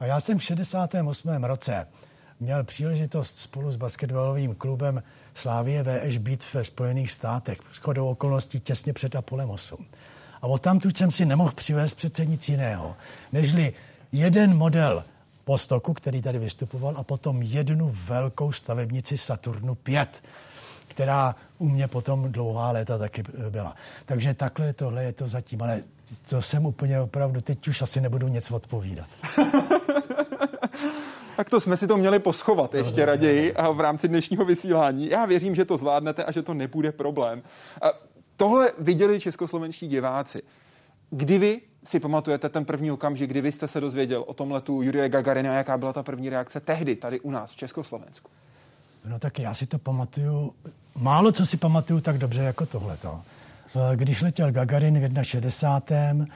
[0.01, 1.45] A já jsem v 68.
[1.45, 1.87] roce
[2.41, 5.03] měl příležitost spolu s basketbalovým klubem
[5.35, 7.59] Slávie VŠ být ve Spojených státech.
[7.73, 9.87] Shodou okolností těsně před Apolem 8.
[10.43, 12.97] A od tam jsem si nemohl přivést přece nic jiného,
[13.33, 13.73] nežli
[14.13, 15.05] jeden model
[15.51, 20.23] Vostoku, který tady vystupoval, a potom jednu velkou stavebnici Saturnu 5,
[20.89, 23.75] která u mě potom dlouhá léta taky byla.
[24.07, 25.83] Takže takhle tohle je to zatím, ale
[26.29, 29.09] to jsem úplně opravdu, teď už asi nebudu nic odpovídat.
[31.37, 35.11] tak to jsme si to měli poschovat ještě raději a v rámci dnešního vysílání.
[35.11, 37.43] Já věřím, že to zvládnete a že to nebude problém.
[37.83, 37.87] A
[38.37, 40.43] tohle viděli českoslovenští diváci.
[41.11, 44.83] Kdy vy si pamatujete ten první okamžik, kdy vy jste se dozvěděl o tom letu
[44.83, 48.31] Jurie Gagarina, jaká byla ta první reakce tehdy, tady u nás v Československu?
[49.05, 50.53] No tak já si to pamatuju,
[50.95, 53.21] málo co si pamatuju tak dobře jako tohleto.
[53.95, 56.27] Když letěl Gagarin v 61.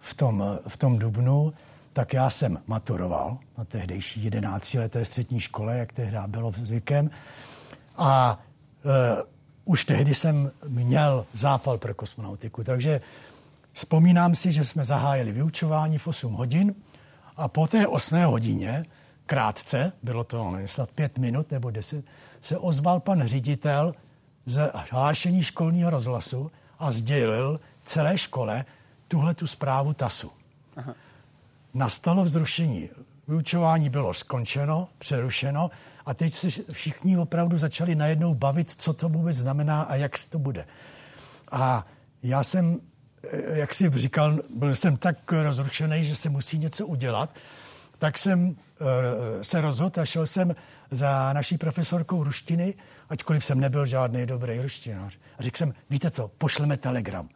[0.00, 1.52] v tom, v tom Dubnu,
[1.92, 7.10] tak já jsem maturoval na tehdejší 11 leté střední škole, jak tehdy bylo zvykem.
[7.96, 8.40] A
[8.84, 9.22] e,
[9.64, 13.00] už tehdy jsem měl zápal pro kosmonautiku, takže
[13.78, 16.74] vzpomínám si, že jsme zahájili vyučování v 8 hodin
[17.36, 18.84] a po té 8 hodině,
[19.26, 22.04] krátce, bylo to snad 5 minut nebo 10,
[22.40, 23.94] se ozval pan ředitel
[24.44, 28.64] z hlášení školního rozhlasu a sdělil celé škole
[29.08, 30.30] tuhle tu zprávu TASu.
[30.76, 30.94] Aha
[31.74, 32.88] nastalo vzrušení.
[33.28, 35.70] Vyučování bylo skončeno, přerušeno
[36.06, 40.38] a teď se všichni opravdu začali najednou bavit, co to vůbec znamená a jak to
[40.38, 40.66] bude.
[41.52, 41.86] A
[42.22, 42.80] já jsem,
[43.52, 47.30] jak si říkal, byl jsem tak rozrušený, že se musí něco udělat,
[47.98, 50.54] tak jsem eh, se rozhodl a šel jsem
[50.90, 52.74] za naší profesorkou ruštiny,
[53.08, 55.18] ačkoliv jsem nebyl žádný dobrý ruštinář.
[55.38, 57.28] A řekl jsem, víte co, pošleme telegram.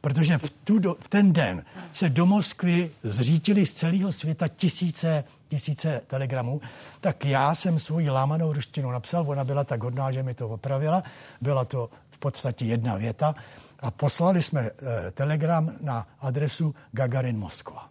[0.00, 6.00] Protože v, tu, v ten den se do Moskvy zřítili z celého světa tisíce, tisíce
[6.06, 6.60] telegramů,
[7.00, 11.02] tak já jsem svoji lámanou ruštinu napsal, ona byla tak hodná, že mi to opravila,
[11.40, 13.34] byla to v podstatě jedna věta
[13.80, 17.88] a poslali jsme eh, telegram na adresu Gagarin Moskva.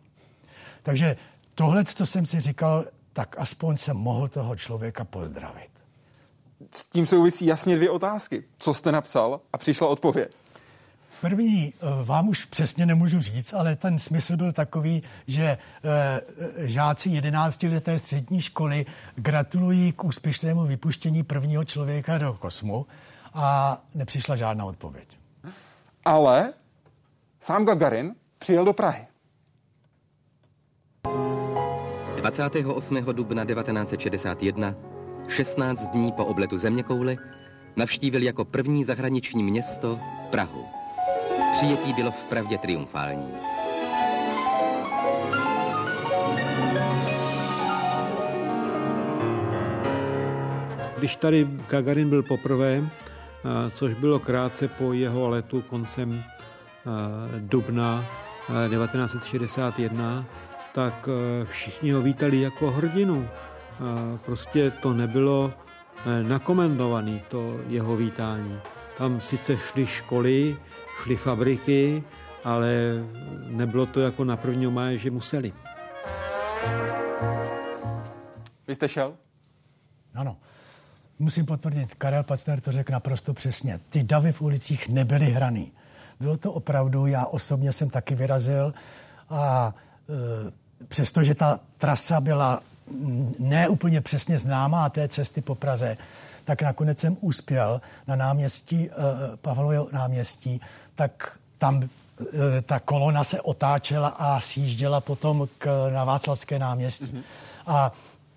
[0.84, 1.18] Takže
[1.56, 5.72] tohle, co jsem si říkal, tak aspoň jsem mohl toho člověka pozdravit.
[6.72, 8.44] S tím souvisí jasně dvě otázky.
[8.58, 10.32] Co jste napsal a přišla odpověď?
[11.22, 16.22] První eh, vám už přesně nemůžu říct, ale ten smysl byl takový, že eh,
[16.68, 22.86] žáci 11 leté střední školy gratulují k úspěšnému vypuštění prvního člověka do kosmu
[23.34, 25.19] a nepřišla žádná odpověď.
[26.06, 26.54] Ale
[27.40, 29.08] sám Gagarin přijel do Prahy.
[32.16, 32.96] 28.
[32.96, 34.76] dubna 1961,
[35.28, 37.18] 16 dní po obletu zeměkoule,
[37.76, 40.00] navštívil jako první zahraniční město
[40.32, 40.66] Prahu.
[41.56, 43.34] Přijetí bylo vpravdě triumfální.
[50.98, 52.90] Když tady Gagarin byl poprvé,
[53.72, 56.24] což bylo krátce po jeho letu koncem
[57.40, 58.06] dubna
[58.70, 60.26] 1961,
[60.74, 61.10] tak
[61.44, 63.30] všichni ho vítali jako hrdinu.
[64.26, 65.54] Prostě to nebylo
[66.28, 68.60] nakomendované, to jeho vítání.
[68.98, 70.58] Tam sice šly školy,
[71.04, 72.04] šly fabriky,
[72.44, 72.74] ale
[73.48, 75.54] nebylo to jako na první máje, že museli.
[78.68, 79.14] Vy jste šel?
[80.16, 80.38] Ano.
[81.20, 83.80] Musím potvrdit, Karel Pacner to řekl naprosto přesně.
[83.90, 85.72] Ty davy v ulicích nebyly hraný.
[86.20, 88.74] Bylo to opravdu, já osobně jsem taky vyrazil
[89.30, 89.74] a
[90.10, 92.62] e, přestože ta trasa byla
[93.40, 95.98] neúplně přesně známá té cesty po Praze,
[96.44, 98.94] tak nakonec jsem uspěl na náměstí, e,
[99.42, 100.62] Pavlově náměstí,
[100.96, 107.06] tak tam e, ta kolona se otáčela a sjížděla potom k, na Václavské náměstí.
[107.06, 107.24] Mm-hmm.
[107.68, 107.92] A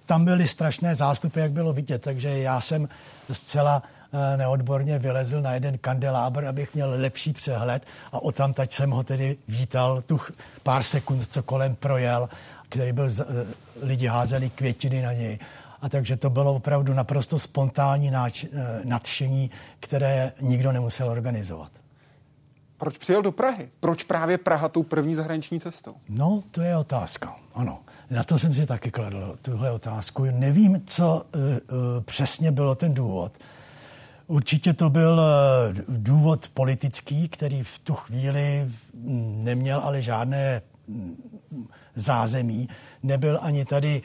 [0.06, 2.88] tam byly strašné zástupy, jak bylo vidět, takže já jsem
[3.32, 8.72] zcela eh, neodborně vylezl na jeden kandelábr, abych měl lepší přehled a o tam teď
[8.72, 10.20] jsem ho tedy vítal tu
[10.62, 12.28] pár sekund, co kolem projel,
[12.68, 13.24] který byl, eh,
[13.82, 15.38] lidi házeli květiny na něj.
[15.82, 18.48] A takže to bylo opravdu naprosto spontánní náč, eh,
[18.84, 21.72] nadšení, které nikdo nemusel organizovat.
[22.76, 23.70] Proč přijel do Prahy?
[23.80, 25.94] Proč právě Praha tou první zahraniční cestou?
[26.08, 27.78] No, to je otázka, ano.
[28.12, 30.24] Na to jsem si taky kladl tuhle otázku.
[30.24, 31.58] Nevím, co uh, uh,
[32.04, 33.32] přesně bylo ten důvod.
[34.26, 38.70] Určitě to byl uh, důvod politický, který v tu chvíli
[39.44, 41.16] neměl ale žádné mm,
[41.94, 42.68] zázemí.
[43.02, 44.02] Nebyl ani tady,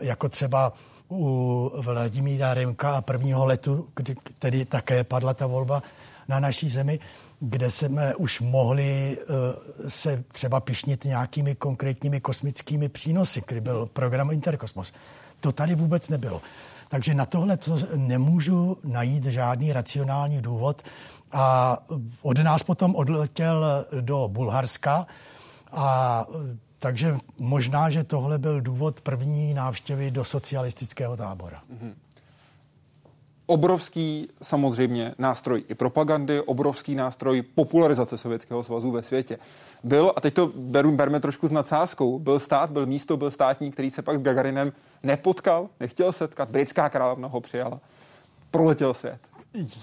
[0.00, 0.72] jako třeba
[1.10, 5.82] u Vladimíra Remka a prvního letu, kdy tedy také padla ta volba
[6.28, 7.00] na naší zemi,
[7.48, 14.30] kde jsme už mohli uh, se třeba pišnit nějakými konkrétními kosmickými přínosy, kdy byl program
[14.30, 14.92] Interkosmos.
[15.40, 16.42] To tady vůbec nebylo.
[16.88, 20.82] Takže na tohle to nemůžu najít žádný racionální důvod.
[21.32, 21.78] A
[22.22, 25.06] od nás potom odletěl do Bulharska
[25.72, 26.26] a
[26.78, 31.62] takže možná, že tohle byl důvod první návštěvy do socialistického tábora.
[31.72, 31.92] Mm-hmm
[33.46, 39.38] obrovský samozřejmě nástroj i propagandy, obrovský nástroj popularizace Sovětského svazu ve světě.
[39.84, 43.72] Byl, a teď to beru, berme trošku s nadsázkou, byl stát, byl místo, byl státník,
[43.72, 47.80] který se pak s Gagarinem nepotkal, nechtěl setkat, britská královna ho přijala,
[48.50, 49.33] proletěl svět.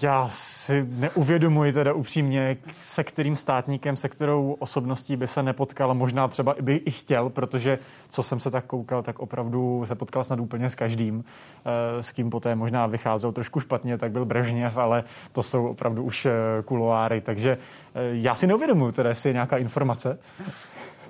[0.02, 6.28] Já si neuvědomuji teda upřímně, se kterým státníkem, se kterou osobností by se nepotkal, možná
[6.28, 10.40] třeba by i chtěl, protože co jsem se tak koukal, tak opravdu se potkal snad
[10.40, 11.24] úplně s každým,
[11.64, 16.02] eh, s kým poté možná vycházel trošku špatně, tak byl Brežněv, ale to jsou opravdu
[16.02, 16.32] už eh,
[16.64, 17.58] kuloáry, takže
[17.94, 20.18] eh, já si neuvědomuji teda, jestli je nějaká informace.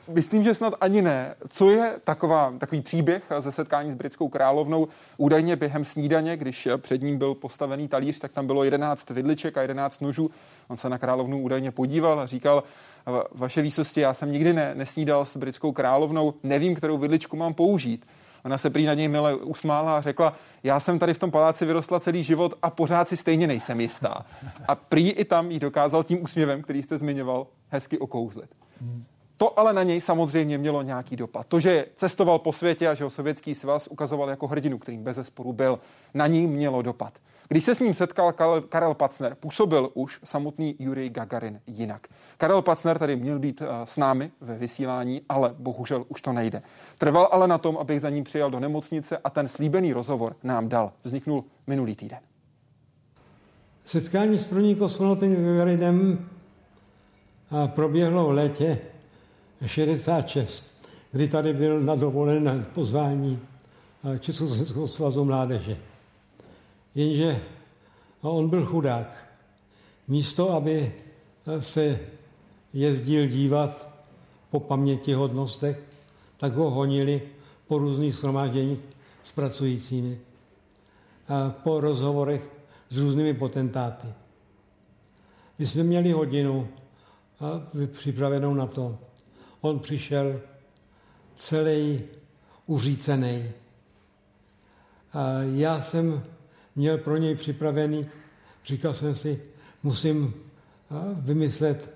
[0.09, 1.35] Myslím, že snad ani ne.
[1.49, 4.89] Co je taková, takový příběh ze setkání s britskou královnou?
[5.17, 9.63] Údajně během snídaně, když před ním byl postavený talíř, tak tam bylo 11 vidliček a
[9.63, 10.31] 11 nožů.
[10.69, 12.63] On se na královnu údajně podíval a říkal,
[13.35, 18.07] vaše výsosti, já jsem nikdy ne, nesnídal s britskou královnou, nevím, kterou vidličku mám použít.
[18.45, 21.67] Ona se prý na něj mile usmála a řekla, já jsem tady v tom paláci
[21.67, 24.25] vyrostla celý život a pořád si stejně nejsem jistá.
[24.69, 28.51] A prý i tam jí dokázal tím úsměvem, který jste zmiňoval, hezky okouzlit.
[29.43, 31.47] To ale na něj samozřejmě mělo nějaký dopad.
[31.47, 35.17] To, že cestoval po světě a že ho sovětský svaz ukazoval jako hrdinu, kterým bez
[35.17, 35.79] zesporu byl,
[36.15, 37.19] na ní mělo dopad.
[37.49, 38.33] Když se s ním setkal
[38.69, 42.07] Karel Pacner, působil už samotný Jurij Gagarin jinak.
[42.37, 46.63] Karel Pacner tady měl být eh, s námi ve vysílání, ale bohužel už to nejde.
[46.99, 50.69] Trval ale na tom, abych za ním přijel do nemocnice a ten slíbený rozhovor nám
[50.69, 50.93] dal.
[51.05, 52.21] Vzniknul minulý týden.
[53.85, 56.29] Setkání s první kosmonautem Gagarinem
[57.75, 58.79] proběhlo v létě
[59.67, 63.39] 66, kdy tady byl na dovolené pozvání
[64.05, 65.77] eh, Československého svazu mládeže.
[66.95, 67.41] Jenže
[68.21, 69.27] on byl chudák.
[70.09, 70.93] Místo, aby
[71.47, 72.01] eh, se
[72.73, 73.89] jezdil dívat
[74.51, 75.81] po paměti hodnostech,
[76.37, 77.23] tak ho honili
[77.69, 78.79] po různých shromážděních
[79.23, 80.19] s pracujícími,
[81.29, 82.51] a po rozhovorech
[82.91, 84.07] s různými potentáty.
[85.59, 86.69] My jsme měli hodinu
[87.87, 88.99] připravenou na to,
[89.63, 90.41] on přišel
[91.37, 92.01] celý
[92.67, 93.51] uřícený.
[95.13, 96.23] A já jsem
[96.77, 98.07] měl pro něj připravený,
[98.67, 99.43] říkal jsem si,
[99.83, 100.35] musím
[101.15, 101.95] vymyslet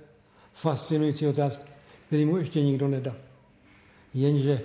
[0.52, 1.70] fascinující otázky,
[2.06, 3.16] který mu ještě nikdo nedá.
[4.14, 4.60] Jenže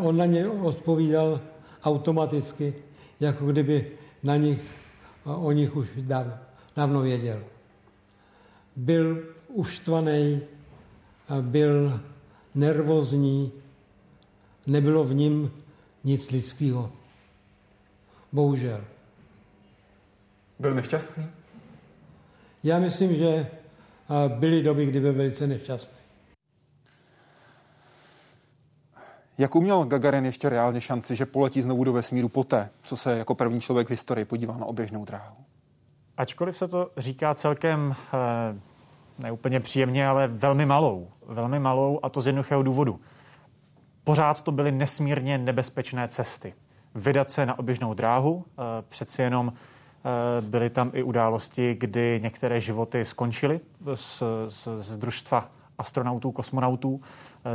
[0.00, 1.40] on na ně odpovídal
[1.82, 2.74] automaticky,
[3.20, 4.60] jako kdyby na nich,
[5.24, 6.34] o nich už dávno,
[6.76, 7.42] dávno věděl.
[8.76, 10.40] Byl uštvaný,
[11.40, 12.00] byl
[12.54, 13.52] nervózní,
[14.66, 15.50] nebylo v ním
[16.04, 16.92] nic lidského.
[18.32, 18.84] Bohužel.
[20.58, 21.26] Byl nešťastný?
[22.62, 23.46] Já myslím, že
[24.28, 25.98] byly doby, kdy byl velice nešťastný.
[29.38, 33.34] Jak uměl Gagarin ještě reálně šanci, že poletí znovu do vesmíru poté, co se jako
[33.34, 35.36] první člověk v historii podíval na oběžnou dráhu?
[36.16, 38.60] Ačkoliv se to říká celkem eh,
[39.18, 41.08] neúplně příjemně, ale velmi malou.
[41.26, 43.00] Velmi malou a to z jednoduchého důvodu.
[44.04, 46.54] Pořád to byly nesmírně nebezpečné cesty.
[46.94, 52.60] Vydat se na oběžnou dráhu, eh, přeci jenom eh, byly tam i události, kdy některé
[52.60, 53.60] životy skončily
[53.94, 57.00] z, z, z družstva astronautů, kosmonautů.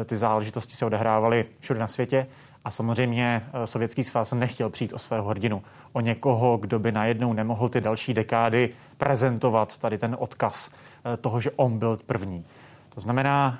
[0.02, 2.28] Eh, ty záležitosti se odehrávaly všude na světě
[2.66, 7.70] a samozřejmě Sovětský svaz nechtěl přijít o svého hrdinu, o někoho, kdo by najednou nemohl
[7.70, 10.70] ty další dekády prezentovat tady ten odkaz
[11.22, 12.46] toho, že on byl první.
[12.90, 13.60] To znamená,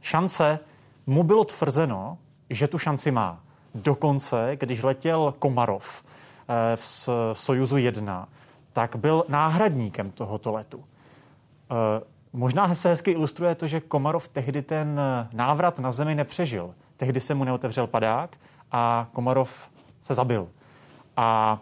[0.00, 0.58] šance
[1.06, 2.18] mu bylo tvrzeno,
[2.50, 3.40] že tu šanci má.
[3.74, 8.28] Dokonce, když letěl Komarov eh, v Sojuzu 1,
[8.72, 10.84] tak byl náhradníkem tohoto letu.
[10.84, 16.74] Eh, možná se hezky ilustruje to, že Komarov tehdy ten eh, návrat na Zemi nepřežil.
[16.96, 18.36] Tehdy se mu neotevřel padák
[18.72, 19.70] a Komarov
[20.02, 20.48] se zabil.
[21.16, 21.58] A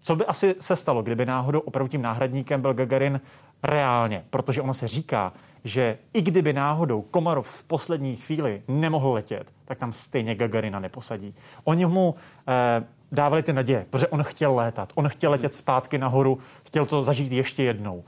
[0.00, 3.20] co by asi se stalo, kdyby náhodou opravdu tím náhradníkem byl Gagarin
[3.62, 4.24] reálně?
[4.30, 5.32] Protože ono se říká,
[5.64, 11.34] že i kdyby náhodou Komarov v poslední chvíli nemohl letět, tak tam stejně Gagarina neposadí.
[11.64, 12.14] Oni mu
[12.48, 17.02] eh, dávali ty naděje, protože on chtěl létat, on chtěl letět zpátky nahoru, chtěl to
[17.02, 18.04] zažít ještě jednou.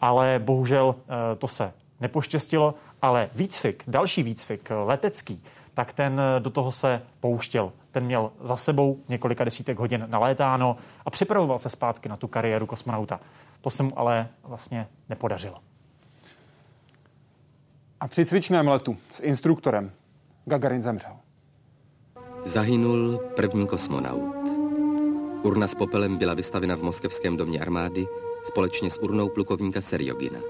[0.00, 5.42] Ale bohužel eh, to se nepoštěstilo, ale výcvik, další výcvik eh, letecký,
[5.74, 7.72] tak ten eh, do toho se pouštěl.
[7.90, 12.66] Ten měl za sebou několika desítek hodin nalétáno a připravoval se zpátky na tu kariéru
[12.66, 13.20] kosmonauta.
[13.60, 15.56] To se mu ale vlastně nepodařilo.
[18.00, 19.92] A při cvičném letu s instruktorem
[20.44, 21.16] Gagarin zemřel.
[22.44, 24.34] Zahynul první kosmonaut.
[25.42, 28.06] Urna s popelem byla vystavena v moskevském domě armády
[28.44, 30.40] společně s urnou plukovníka Seriogina.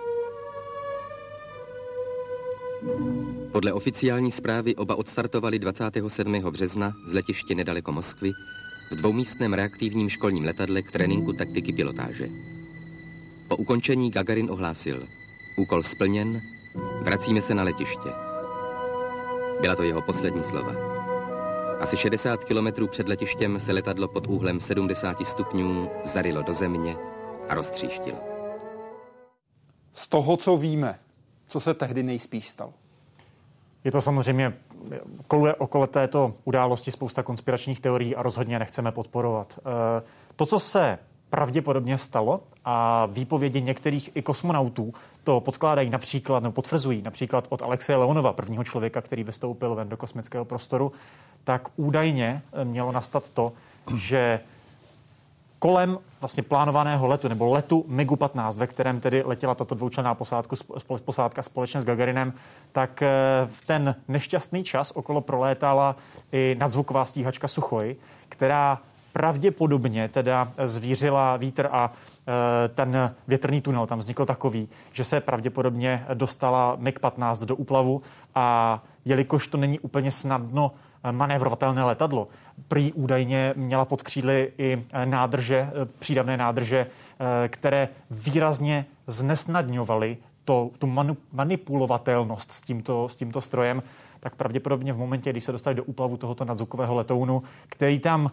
[3.54, 6.32] Podle oficiální zprávy oba odstartovali 27.
[6.32, 8.32] března z letiště nedaleko Moskvy
[8.90, 12.28] v dvoumístném reaktivním školním letadle k tréninku taktiky pilotáže.
[13.48, 15.06] Po ukončení Gagarin ohlásil.
[15.58, 16.40] Úkol splněn,
[17.02, 18.08] Vracíme se na letiště.
[19.60, 20.74] Byla to jeho poslední slova.
[21.80, 26.96] Asi 60 kilometrů před letištěm se letadlo pod úhlem 70 stupňů zarilo do země
[27.48, 28.18] a roztříštilo.
[29.92, 30.98] Z toho, co víme,
[31.48, 32.83] co se tehdy nejspíš stalo?
[33.84, 34.54] Je to samozřejmě,
[35.28, 39.58] koluje okolo této události spousta konspiračních teorií a rozhodně nechceme podporovat.
[39.58, 40.02] Eh,
[40.36, 40.98] to, co se
[41.30, 44.92] pravděpodobně stalo a výpovědi některých i kosmonautů
[45.24, 49.96] to podkládají například, nebo potvrzují například od Alexeje Leonova, prvního člověka, který vystoupil ven do
[49.96, 50.92] kosmického prostoru,
[51.44, 53.52] tak údajně mělo nastat to,
[53.96, 54.40] že
[55.64, 60.56] kolem vlastně plánovaného letu, nebo letu MiGu-15, ve kterém tedy letěla tato dvoučlenná posádku,
[61.04, 62.32] posádka společně s Gagarinem,
[62.72, 63.08] tak eh,
[63.46, 65.96] v ten nešťastný čas okolo prolétala
[66.32, 67.96] i nadzvuková stíhačka Suchoj,
[68.28, 68.78] která
[69.12, 73.86] pravděpodobně teda zvířila vítr a e, ten větrný tunel.
[73.86, 78.02] Tam vznikl takový, že se pravděpodobně dostala MiG-15 do úplavu
[78.34, 80.72] a jelikož to není úplně snadno
[81.10, 82.28] manévrovatelné letadlo.
[82.68, 86.86] Prý údajně měla pod křídly i nádrže, e, přídavné nádrže,
[87.48, 93.82] které výrazně znesnadňovaly to, tu manu, manipulovatelnost s tímto, s tímto strojem,
[94.20, 98.30] tak pravděpodobně v momentě, když se dostali do úplavu tohoto nadzvukového letounu, který tam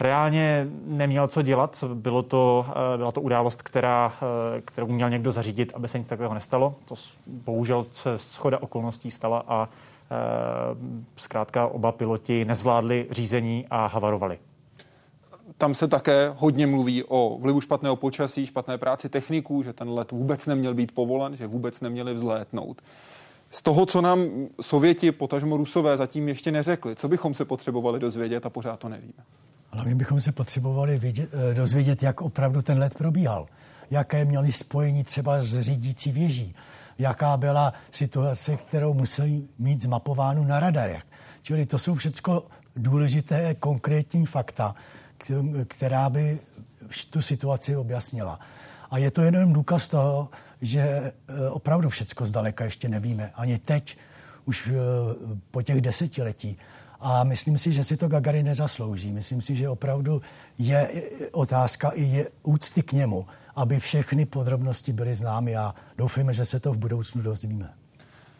[0.00, 1.84] reálně neměl co dělat.
[1.94, 4.12] Bylo to, eh, byla to událost, která,
[4.56, 6.74] eh, kterou měl někdo zařídit, aby se nic takového nestalo.
[6.84, 6.94] To
[7.26, 9.87] bohužel se schoda okolností stala a eh,
[11.16, 14.38] zkrátka oba piloti nezvládli řízení a havarovali.
[15.58, 20.12] Tam se také hodně mluví o vlivu špatného počasí, špatné práci techniků, že ten let
[20.12, 22.82] vůbec neměl být povolen, že vůbec neměli vzlétnout.
[23.50, 24.20] Z toho, co nám
[24.60, 29.22] Sověti, potažmo Rusové, zatím ještě neřekli, co bychom se potřebovali dozvědět a pořád to nevíme.
[29.70, 33.46] Hlavně bychom se potřebovali vědět, eh, dozvědět, jak opravdu ten let probíhal.
[33.90, 36.54] Jaké měli spojení třeba s řídící věží.
[36.98, 41.02] Jaká byla situace, kterou museli mít zmapovánu na radarech.
[41.42, 42.42] Čili to jsou všechno
[42.76, 44.74] důležité konkrétní fakta,
[45.68, 46.38] která by
[47.10, 48.40] tu situaci objasnila.
[48.90, 50.28] A je to jenom důkaz toho,
[50.60, 51.12] že eh,
[51.50, 53.30] opravdu všechno zdaleka ještě nevíme.
[53.34, 53.98] Ani teď,
[54.44, 54.74] už eh,
[55.50, 56.58] po těch desetiletí.
[57.00, 59.12] A myslím si, že si to Gagarin nezaslouží.
[59.12, 60.22] Myslím si, že opravdu
[60.58, 60.90] je
[61.32, 63.26] otázka i je úcty k němu,
[63.58, 67.74] aby všechny podrobnosti byly známy a doufejme, že se to v budoucnu dozvíme.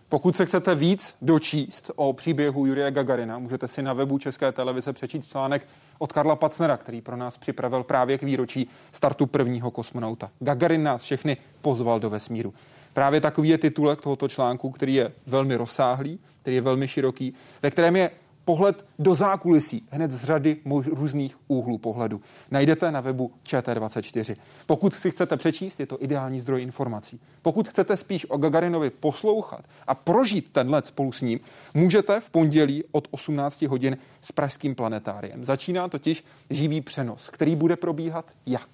[0.09, 4.93] Pokud se chcete víc dočíst o příběhu Juria Gagarina, můžete si na webu České televize
[4.93, 5.67] přečíst článek
[5.99, 10.31] od Karla Pacnera, který pro nás připravil právě k výročí startu prvního kosmonauta.
[10.39, 12.55] Gagarin nás všechny pozval do vesmíru.
[12.93, 17.71] Právě takový je titulek tohoto článku, který je velmi rozsáhlý, který je velmi široký, ve
[17.71, 18.11] kterém je
[18.49, 22.21] pohled do zákulisí, hned z řady mož- různých úhlů pohledu.
[22.51, 24.37] Najdete na webu ČT24.
[24.67, 27.21] Pokud si chcete přečíst, je to ideální zdroj informací.
[27.43, 31.41] Pokud chcete spíš o Gagarinovi poslouchat a prožít ten let spolu s ním,
[31.75, 35.45] můžete v pondělí od 18 hodin s Pražským planetáriem.
[35.45, 38.71] Začíná totiž živý přenos, který bude probíhat jak?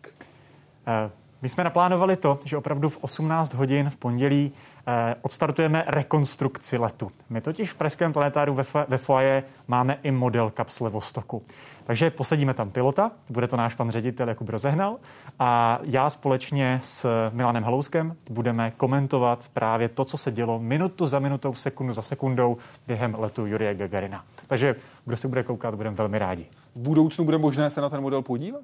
[0.86, 1.23] Uh.
[1.44, 4.52] My jsme naplánovali to, že opravdu v 18 hodin v pondělí
[4.86, 7.10] eh, odstartujeme rekonstrukci letu.
[7.30, 11.42] My totiž v Pražském planetáru ve, ve foaje máme i model kapsle Vostoku.
[11.84, 14.96] Takže posadíme tam pilota, bude to náš pan ředitel Jakub Rozehnal
[15.38, 21.18] a já společně s Milanem Halouskem budeme komentovat právě to, co se dělo minutu za
[21.18, 24.24] minutou, sekundu za sekundou během letu Jurie Gagarina.
[24.46, 26.46] Takže kdo se bude koukat, budeme velmi rádi.
[26.74, 28.62] V budoucnu bude možné se na ten model podívat?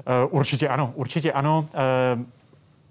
[0.00, 1.66] Eh, určitě ano, určitě ano.
[1.74, 1.78] Eh,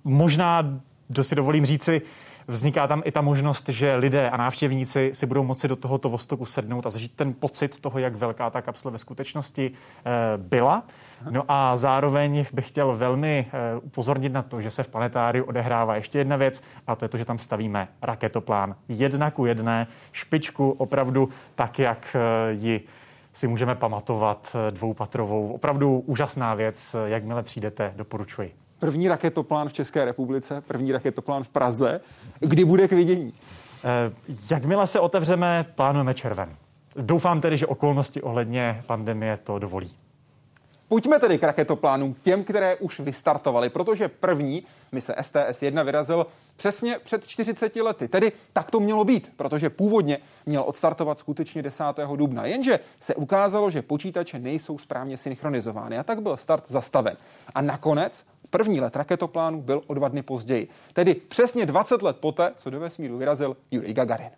[0.03, 0.63] možná,
[1.07, 2.01] kdo si dovolím říci,
[2.47, 6.45] vzniká tam i ta možnost, že lidé a návštěvníci si budou moci do tohoto vostoku
[6.45, 10.83] sednout a zažít ten pocit toho, jak velká ta kapsle ve skutečnosti eh, byla.
[11.29, 13.47] No a zároveň bych chtěl velmi
[13.81, 17.17] upozornit na to, že se v planetáriu odehrává ještě jedna věc a to je to,
[17.17, 22.15] že tam stavíme raketoplán jedna ku jedné, špičku opravdu tak, jak
[22.51, 22.87] ji
[23.33, 25.53] si můžeme pamatovat eh, dvoupatrovou.
[25.53, 28.53] Opravdu úžasná věc, eh, jakmile přijdete, doporučuji.
[28.79, 32.01] První raketoplán v České republice, první raketoplán v Praze.
[32.39, 33.33] Kdy bude k vidění?
[33.83, 34.11] Eh,
[34.51, 36.55] jakmile se otevřeme, plánujeme červen.
[36.95, 39.95] Doufám tedy, že okolnosti ohledně pandemie to dovolí.
[40.89, 47.27] Pojďme tedy k raketoplánům, těm, které už vystartovaly, protože první mise STS-1 vyrazil přesně před
[47.27, 48.07] 40 lety.
[48.07, 51.83] Tedy tak to mělo být, protože původně měl odstartovat skutečně 10.
[52.15, 52.45] dubna.
[52.45, 57.17] Jenže se ukázalo, že počítače nejsou správně synchronizovány a tak byl start zastaven.
[57.55, 62.53] A nakonec První let raketoplánu byl o dva dny později, tedy přesně 20 let poté,
[62.57, 64.29] co do vesmíru vyrazil Yuri Gagarin.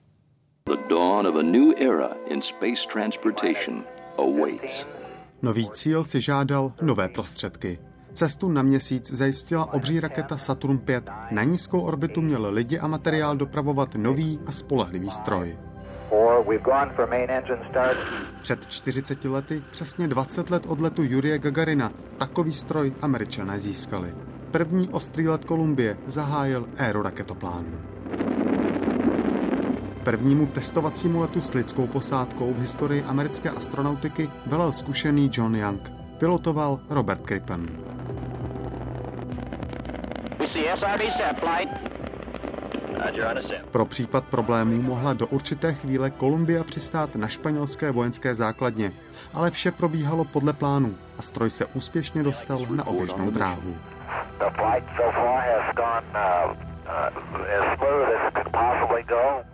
[0.65, 3.83] The dawn of a new era in space transportation
[4.17, 5.00] awaits.
[5.43, 7.79] Nový cíl si žádal nové prostředky.
[8.13, 11.09] Cestu na měsíc zajistila obří raketa Saturn 5.
[11.31, 15.57] Na nízkou orbitu měl lidi a materiál dopravovat nový a spolehlivý stroj.
[18.41, 24.13] Před 40 lety, přesně 20 let od letu Jurie Gagarina, takový stroj američané získali.
[24.51, 27.79] První ostrý let Kolumbie zahájil éru raketoplánů.
[30.03, 35.91] Prvnímu testovacímu letu s lidskou posádkou v historii americké astronautiky velel zkušený John Young.
[36.17, 37.69] Pilotoval Robert Crippen.
[43.71, 48.91] Pro případ problémů mohla do určité chvíle Kolumbia přistát na španělské vojenské základně,
[49.33, 53.75] ale vše probíhalo podle plánu a stroj se úspěšně dostal na oběžnou dráhu.
[54.39, 56.70] The flight so far has gone uh,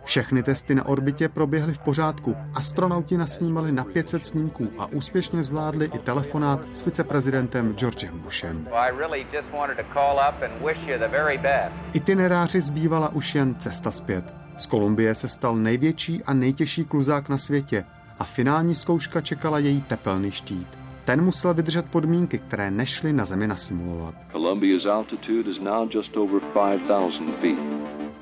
[0.04, 2.36] všechny testy na orbitě proběhly v pořádku.
[2.54, 8.68] Astronauti nasnímali na 500 snímků a úspěšně zvládli i telefonát s viceprezidentem Georgem Bushem.
[11.92, 14.34] Itineráři zbývala už jen cesta zpět.
[14.56, 17.84] Z Kolumbie se stal největší a nejtěžší kluzák na světě
[18.18, 20.87] a finální zkouška čekala její tepelný štít.
[21.08, 24.14] Ten musel vydržet podmínky, které nešly na Zemi nasimulovat.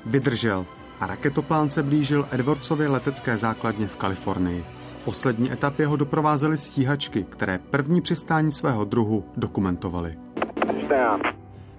[0.05, 0.65] Vydržel
[0.99, 4.65] a raketoplán se blížil Edwardsově letecké základně v Kalifornii.
[4.91, 10.17] V poslední etapě ho doprovázely stíhačky, které první přistání svého druhu dokumentovaly.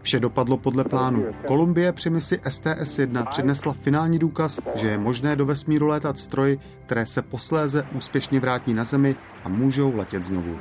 [0.02, 1.24] Vše dopadlo podle plánu.
[1.46, 7.06] Kolumbie při misi STS-1 přinesla finální důkaz, že je možné do vesmíru létat stroji, které
[7.06, 10.58] se posléze úspěšně vrátí na Zemi a můžou letět znovu.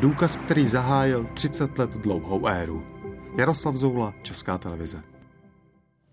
[0.00, 2.86] Důkaz, který zahájil 30 let dlouhou éru.
[3.38, 5.02] Jaroslav Zoula, Česká televize.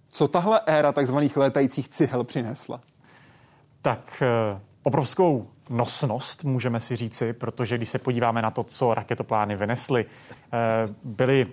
[0.09, 2.81] Co tahle éra takzvaných létajících cihel přinesla?
[3.81, 9.55] Tak eh, obrovskou nosnost, můžeme si říci, protože když se podíváme na to, co raketoplány
[9.55, 10.57] vynesly, eh,
[11.03, 11.47] byly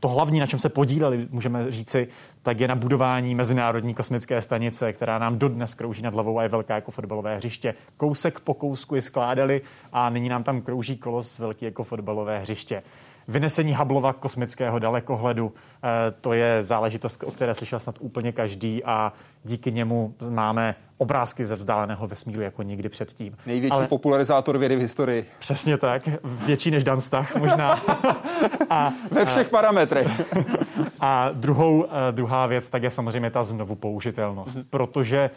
[0.00, 2.08] to hlavní, na čem se podíleli, můžeme říci,
[2.42, 6.48] tak je na budování Mezinárodní kosmické stanice, která nám dodnes krouží nad hlavou a je
[6.48, 7.74] velká jako fotbalové hřiště.
[7.96, 9.60] Kousek po kousku ji skládali
[9.92, 12.82] a nyní nám tam krouží kolos velký jako fotbalové hřiště.
[13.28, 15.52] Vynesení Hubbleova kosmického dalekohledu,
[15.84, 15.88] eh,
[16.20, 19.12] to je záležitost, o které slyšel snad úplně každý a
[19.44, 23.36] díky němu máme obrázky ze vzdáleného vesmíru jako nikdy předtím.
[23.46, 23.88] Největší Ale...
[23.88, 25.26] popularizátor vědy v historii.
[25.38, 27.80] Přesně tak, větší než Dan Stach možná.
[28.70, 30.36] a, Ve všech a, parametrech.
[31.00, 34.64] a druhou, uh, druhá věc tak je samozřejmě ta znovu použitelnost, mm-hmm.
[34.70, 35.30] protože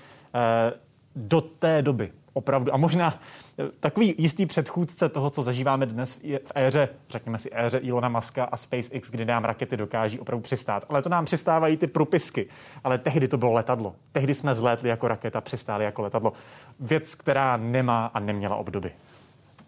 [1.15, 3.19] do té doby opravdu, a možná
[3.59, 8.43] eh, takový jistý předchůdce toho, co zažíváme dnes v éře, řekněme si éře Ilona Maska
[8.43, 10.86] a SpaceX, kdy nám rakety dokáží opravdu přistát.
[10.89, 12.47] Ale to nám přistávají ty propisky.
[12.84, 13.95] Ale tehdy to bylo letadlo.
[14.11, 16.34] Tehdy jsme vzlétli jako raketa, přistáli jako letadlo.
[16.80, 18.91] Věc, která nemá a neměla obdoby.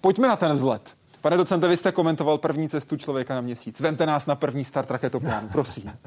[0.02, 0.96] Pojďme na ten vzlet.
[1.22, 3.80] Pane docente, vy jste komentoval první cestu člověka na měsíc.
[3.80, 5.92] Vemte nás na první start raketoplánu, prosím.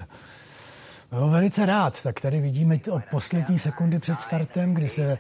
[1.13, 2.03] No, velice rád.
[2.03, 5.19] Tak tady vidíme od poslední sekundy před startem, kdy se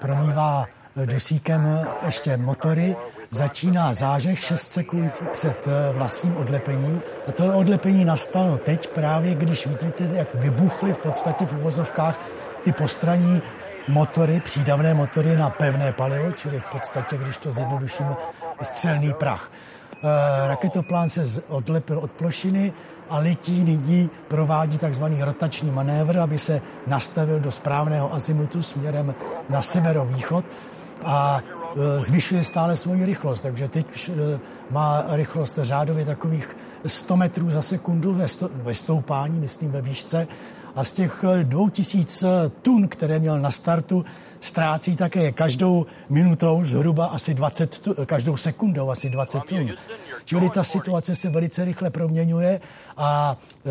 [0.00, 0.66] promývá
[1.04, 2.96] dusíkem ještě motory,
[3.30, 7.02] začíná zážeh 6 sekund před eh, vlastním odlepením.
[7.28, 12.18] A to odlepení nastalo teď právě, když vidíte, jak vybuchly v podstatě v uvozovkách
[12.64, 13.42] ty postraní
[13.88, 18.06] motory, přídavné motory na pevné palivo, čili v podstatě, když to zjednoduším,
[18.62, 19.50] střelný prach.
[20.02, 22.72] Eh, raketoplán se odlepil od plošiny
[23.08, 29.14] a letí nyní provádí takzvaný rotační manévr, aby se nastavil do správného azimutu směrem
[29.48, 30.44] na severovýchod
[31.04, 34.40] a eh, zvyšuje stále svoji rychlost, takže teď už eh,
[34.70, 38.20] má rychlost řádově takových 100 metrů za sekundu
[38.62, 40.28] ve stoupání, myslím ve výšce,
[40.74, 42.26] a z těch 2000
[42.62, 44.04] tun, které měl na startu,
[44.40, 49.70] ztrácí také každou minutou zhruba asi 20, tun, každou sekundou asi 20 tun.
[50.24, 52.60] Čili ta situace se velice rychle proměňuje
[52.96, 53.70] a e,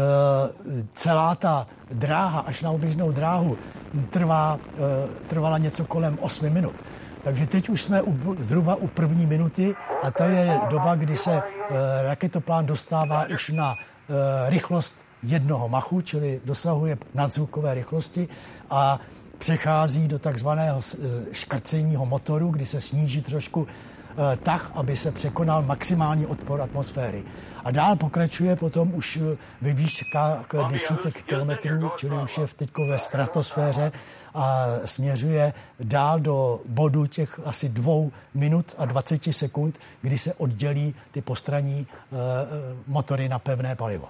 [0.94, 3.58] celá ta dráha až na oběžnou dráhu
[4.10, 6.76] trvá, e, trvala něco kolem 8 minut.
[7.24, 11.34] Takže teď už jsme u, zhruba u první minuty a to je doba, kdy se
[11.34, 11.44] e,
[12.04, 18.28] raketoplán dostává už na e, rychlost jednoho machu, čili dosahuje nadzvukové rychlosti
[18.70, 19.00] a
[19.38, 20.82] přechází do takzvaného
[21.32, 27.24] škrceního motoru, kdy se sníží trošku eh, tak, aby se překonal maximální odpor atmosféry.
[27.64, 32.98] A dál pokračuje potom už eh, ve výškách desítek kilometrů, čili už je teď ve
[32.98, 33.92] stratosféře
[34.34, 40.96] a směřuje dál do bodu těch asi dvou minut a 20 sekund, kdy se oddělí
[41.12, 41.88] ty postraní
[42.88, 44.08] motory na pevné palivo.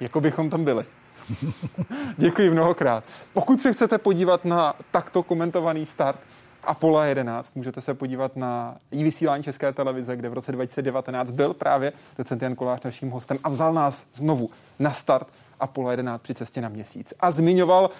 [0.00, 0.97] Jako bychom tam byli.
[2.16, 3.04] Děkuji mnohokrát.
[3.32, 6.20] Pokud se chcete podívat na takto komentovaný start
[6.62, 11.54] Apollo 11, můžete se podívat na i vysílání České televize, kde v roce 2019 byl
[11.54, 15.28] právě docent Jan Kolář naším hostem a vzal nás znovu na start
[15.60, 17.14] Apollo 11 při cestě na měsíc.
[17.20, 17.90] A zmiňoval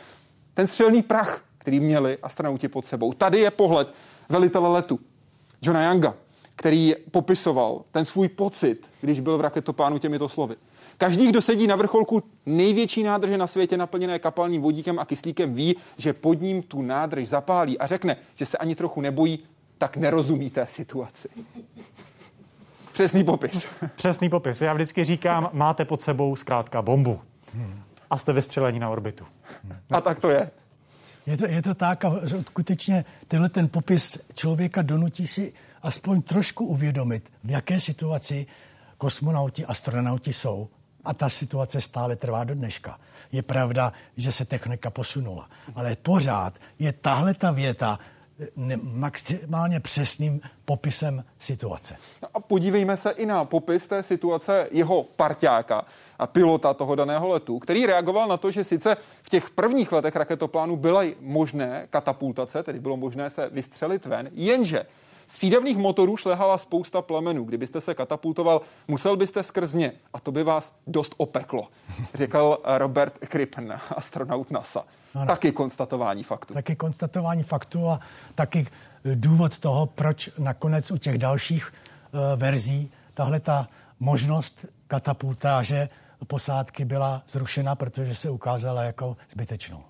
[0.55, 3.13] ten střelný prach, který měli astronauti pod sebou.
[3.13, 3.95] Tady je pohled
[4.29, 5.01] velitele letu,
[5.63, 6.15] Johna Younga,
[6.57, 10.57] který popisoval ten svůj pocit, když byl v raketoplánu těmito slovy.
[10.99, 15.77] Každý, kdo sedí na vrcholku největší nádrže na světě naplněné kapalným vodíkem a kyslíkem, ví,
[15.99, 19.39] že pod ním tu nádrž zapálí a řekne, že se ani trochu nebojí,
[19.79, 21.29] tak nerozumí té situaci.
[22.93, 23.69] Přesný popis.
[23.97, 24.61] Přesný popis.
[24.61, 27.21] Já vždycky říkám, máte pod sebou zkrátka bombu.
[28.11, 29.25] A jste vystřelení na orbitu.
[29.91, 30.51] A tak to je.
[31.27, 32.13] Je to, je to tak a
[32.47, 38.47] skutečně tenhle ten popis člověka donutí si aspoň trošku uvědomit, v jaké situaci
[38.99, 40.69] kosmonauti, astronauti jsou
[41.09, 43.01] a ta situace stále trvá do dneška.
[43.33, 47.99] Je pravda, že se technika posunula, ale pořád je tahle ta věta
[48.41, 51.97] eh, maximálně přesným popisem situace.
[52.23, 55.85] No a podívejme se i na popis té situace jeho parťáka
[56.19, 60.17] a pilota toho daného letu, který reagoval na to, že sice v těch prvních letech
[60.17, 64.87] raketoplánu byly možné katapultace, tedy bylo možné se vystřelit ven, jenže
[65.29, 67.45] z přídavných motorů šlehala spousta plamenů.
[67.45, 71.69] Kdybyste se katapultoval, musel byste skrz ně a to by vás dost opeklo,
[72.15, 74.85] řekl Robert Krippen, astronaut NASA.
[75.15, 75.27] Ano.
[75.27, 76.55] Taky konstatování faktu.
[76.55, 78.01] Taky konstatování faktu a
[78.35, 78.67] taky
[79.15, 81.73] důvod toho, proč nakonec u těch dalších
[82.13, 83.69] uh, verzí tahle ta
[84.01, 85.89] možnost katapultáže
[86.27, 89.88] posádky byla zrušena, protože se ukázala jako zbytečnou.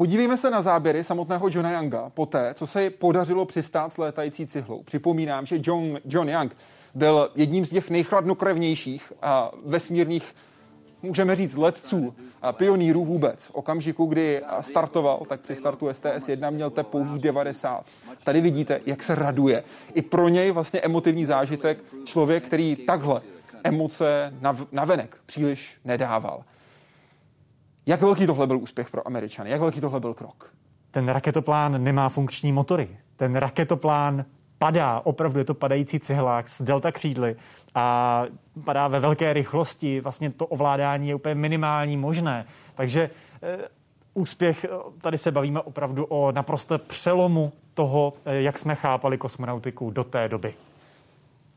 [0.00, 4.82] Podívejme se na záběry samotného Johna Younga poté, co se podařilo přistát s létající cihlou.
[4.82, 6.56] Připomínám, že John, John Young
[6.94, 10.34] byl jedním z těch nejchladnokrevnějších a vesmírných
[11.02, 13.44] můžeme říct, letců a pionýrů vůbec.
[13.44, 17.84] V okamžiku, kdy startoval, tak při startu STS-1 měl te pouhých 90.
[18.24, 19.64] Tady vidíte, jak se raduje.
[19.94, 23.22] I pro něj vlastně emotivní zážitek člověk, který takhle
[23.64, 24.34] emoce
[24.72, 26.44] navenek příliš nedával.
[27.90, 29.50] Jak velký tohle byl úspěch pro Američany?
[29.50, 30.52] Jak velký tohle byl krok?
[30.90, 32.88] Ten raketoplán nemá funkční motory.
[33.16, 34.24] Ten raketoplán
[34.58, 37.36] padá, opravdu je to padající cihlák s delta křídly
[37.74, 38.24] a
[38.64, 40.00] padá ve velké rychlosti.
[40.00, 42.46] Vlastně to ovládání je úplně minimální možné.
[42.74, 43.10] Takže
[43.42, 43.58] e,
[44.14, 44.68] úspěch, eh,
[45.00, 50.28] tady se bavíme opravdu o naprosto přelomu toho, e, jak jsme chápali kosmonautiku do té
[50.28, 50.54] doby.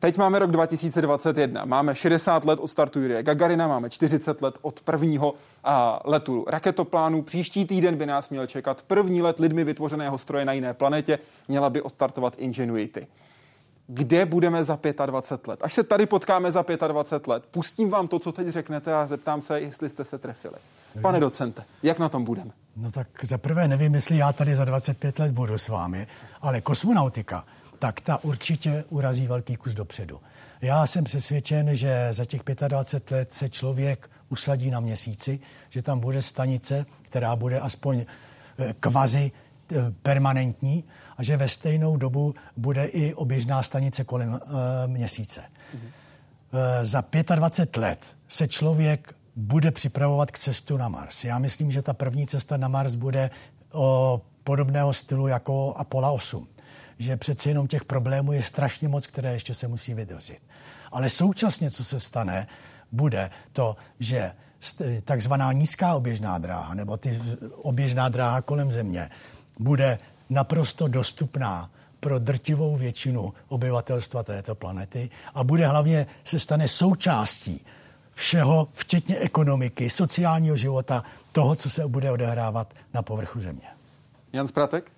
[0.04, 4.82] Teď máme rok 2021, máme 60 let od startu Jurie Gagarina, máme 40 let od
[4.82, 5.34] prvního
[5.64, 7.22] a, letu raketoplánu.
[7.22, 11.70] Příští týden by nás měl čekat první let lidmi vytvořeného stroje na jiné planetě, měla
[11.70, 13.08] by odstartovat Ingenuity.
[13.88, 15.60] Kde budeme za 25 let?
[15.64, 19.42] Až se tady potkáme za 25 let, pustím vám to, co teď řeknete a zeptám
[19.42, 20.56] se, jestli jste se trefili.
[21.02, 22.52] Pane docente, jak na tom budeme?
[22.78, 26.08] No tak za prvé nevím, jestli já tady za 25 let budu s vámi,
[26.42, 27.46] ale kosmonautika
[27.84, 30.20] tak ta určitě urazí velký kus dopředu.
[30.62, 36.00] Já jsem přesvědčen, že za těch 25 let se člověk usadí na měsíci, že tam
[36.00, 38.06] bude stanice, která bude aspoň
[38.58, 40.84] eh, kvazi eh, permanentní
[41.18, 45.42] a že ve stejnou dobu bude i oběžná stanice kolem e, měsíce.
[46.54, 47.04] E, za
[47.36, 51.24] 25 let se člověk bude připravovat k cestu na Mars.
[51.24, 53.30] Já myslím, že ta první cesta na Mars bude
[53.72, 56.48] o podobného stylu jako Apollo 8
[57.00, 60.40] že přeci jenom těch problémů je strašně moc, které ještě se musí vydržet.
[60.92, 62.48] Ale současně, co se stane,
[62.92, 64.32] bude to, že
[65.06, 67.22] takzvaná nízká oběžná dráha nebo ty
[67.56, 69.10] oběžná dráha kolem země
[69.60, 71.70] bude naprosto dostupná
[72.00, 77.66] pro drtivou většinu obyvatelstva této planety a bude hlavně se stane součástí
[78.14, 83.68] všeho, včetně ekonomiky, sociálního života, toho, co se bude odehrávat na povrchu země.
[84.34, 84.92] Jan Spratek?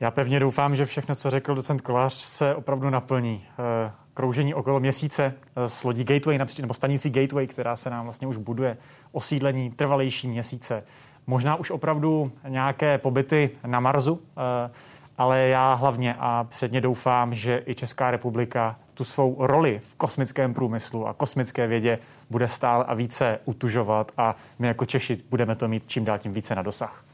[0.00, 3.44] Já pevně doufám, že všechno, co řekl docent Kolář, se opravdu naplní.
[3.58, 8.26] Eh, kroužení okolo měsíce eh, s lodí Gateway, nebo stanicí Gateway, která se nám vlastně
[8.26, 8.76] už buduje,
[9.12, 10.84] osídlení trvalejší měsíce.
[11.26, 14.70] Možná už opravdu nějaké pobyty na Marsu, eh,
[15.18, 20.54] ale já hlavně a předně doufám, že i Česká republika tu svou roli v kosmickém
[20.54, 21.98] průmyslu a kosmické vědě
[22.30, 26.32] bude stále a více utužovat a my jako Češi budeme to mít čím dál tím
[26.32, 27.05] více na dosah.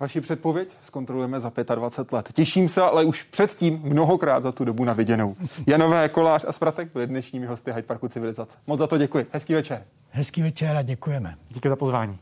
[0.00, 2.32] Vaši předpověď zkontrolujeme za 25 let.
[2.32, 5.36] Těším se, ale už předtím mnohokrát za tu dobu na viděnou.
[5.66, 8.58] Janové, Kolář a Spratek byli dnešními hosty Hyde Parku Civilizace.
[8.66, 9.26] Moc za to děkuji.
[9.32, 9.84] Hezký večer.
[10.10, 11.34] Hezký večer a děkujeme.
[11.48, 12.18] Díky za pozvání.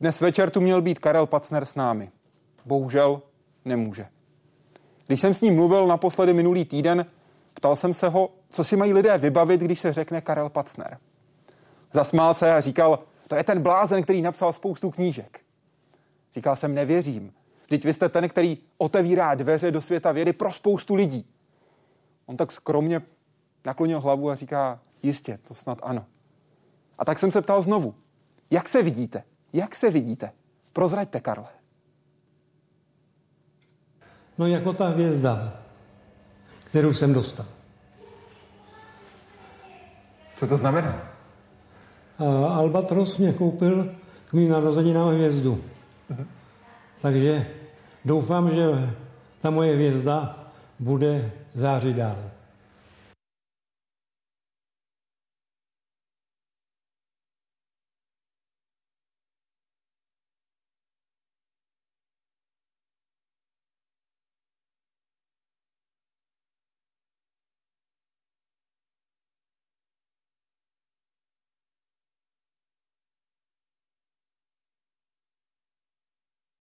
[0.00, 2.10] Dnes večer tu měl být Karel Pacner s námi.
[2.64, 3.22] Bohužel
[3.64, 4.06] nemůže.
[5.06, 7.06] Když jsem s ním mluvil naposledy minulý týden,
[7.54, 10.98] ptal jsem se ho, co si mají lidé vybavit, když se řekne Karel Pacner.
[11.96, 15.40] Zasmál se a říkal, to je ten blázen, který napsal spoustu knížek.
[16.32, 17.32] Říkal jsem, nevěřím.
[17.68, 21.26] Teď vy jste ten, který otevírá dveře do světa vědy pro spoustu lidí.
[22.26, 23.02] On tak skromně
[23.64, 26.06] naklonil hlavu a říká, jistě, to snad ano.
[26.98, 27.94] A tak jsem se ptal znovu,
[28.50, 29.22] jak se vidíte?
[29.52, 30.32] Jak se vidíte?
[30.72, 31.48] Prozraďte, Karle.
[34.38, 35.62] No jako ta hvězda,
[36.64, 37.46] kterou jsem dostal.
[40.36, 41.15] Co to znamená?
[42.48, 43.94] Albatros mě koupil
[44.28, 45.60] k mým narozeninám hvězdu.
[46.10, 46.26] Uh-huh.
[47.02, 47.46] Takže
[48.04, 48.90] doufám, že
[49.40, 50.38] ta moje hvězda
[50.78, 52.16] bude zářit dál.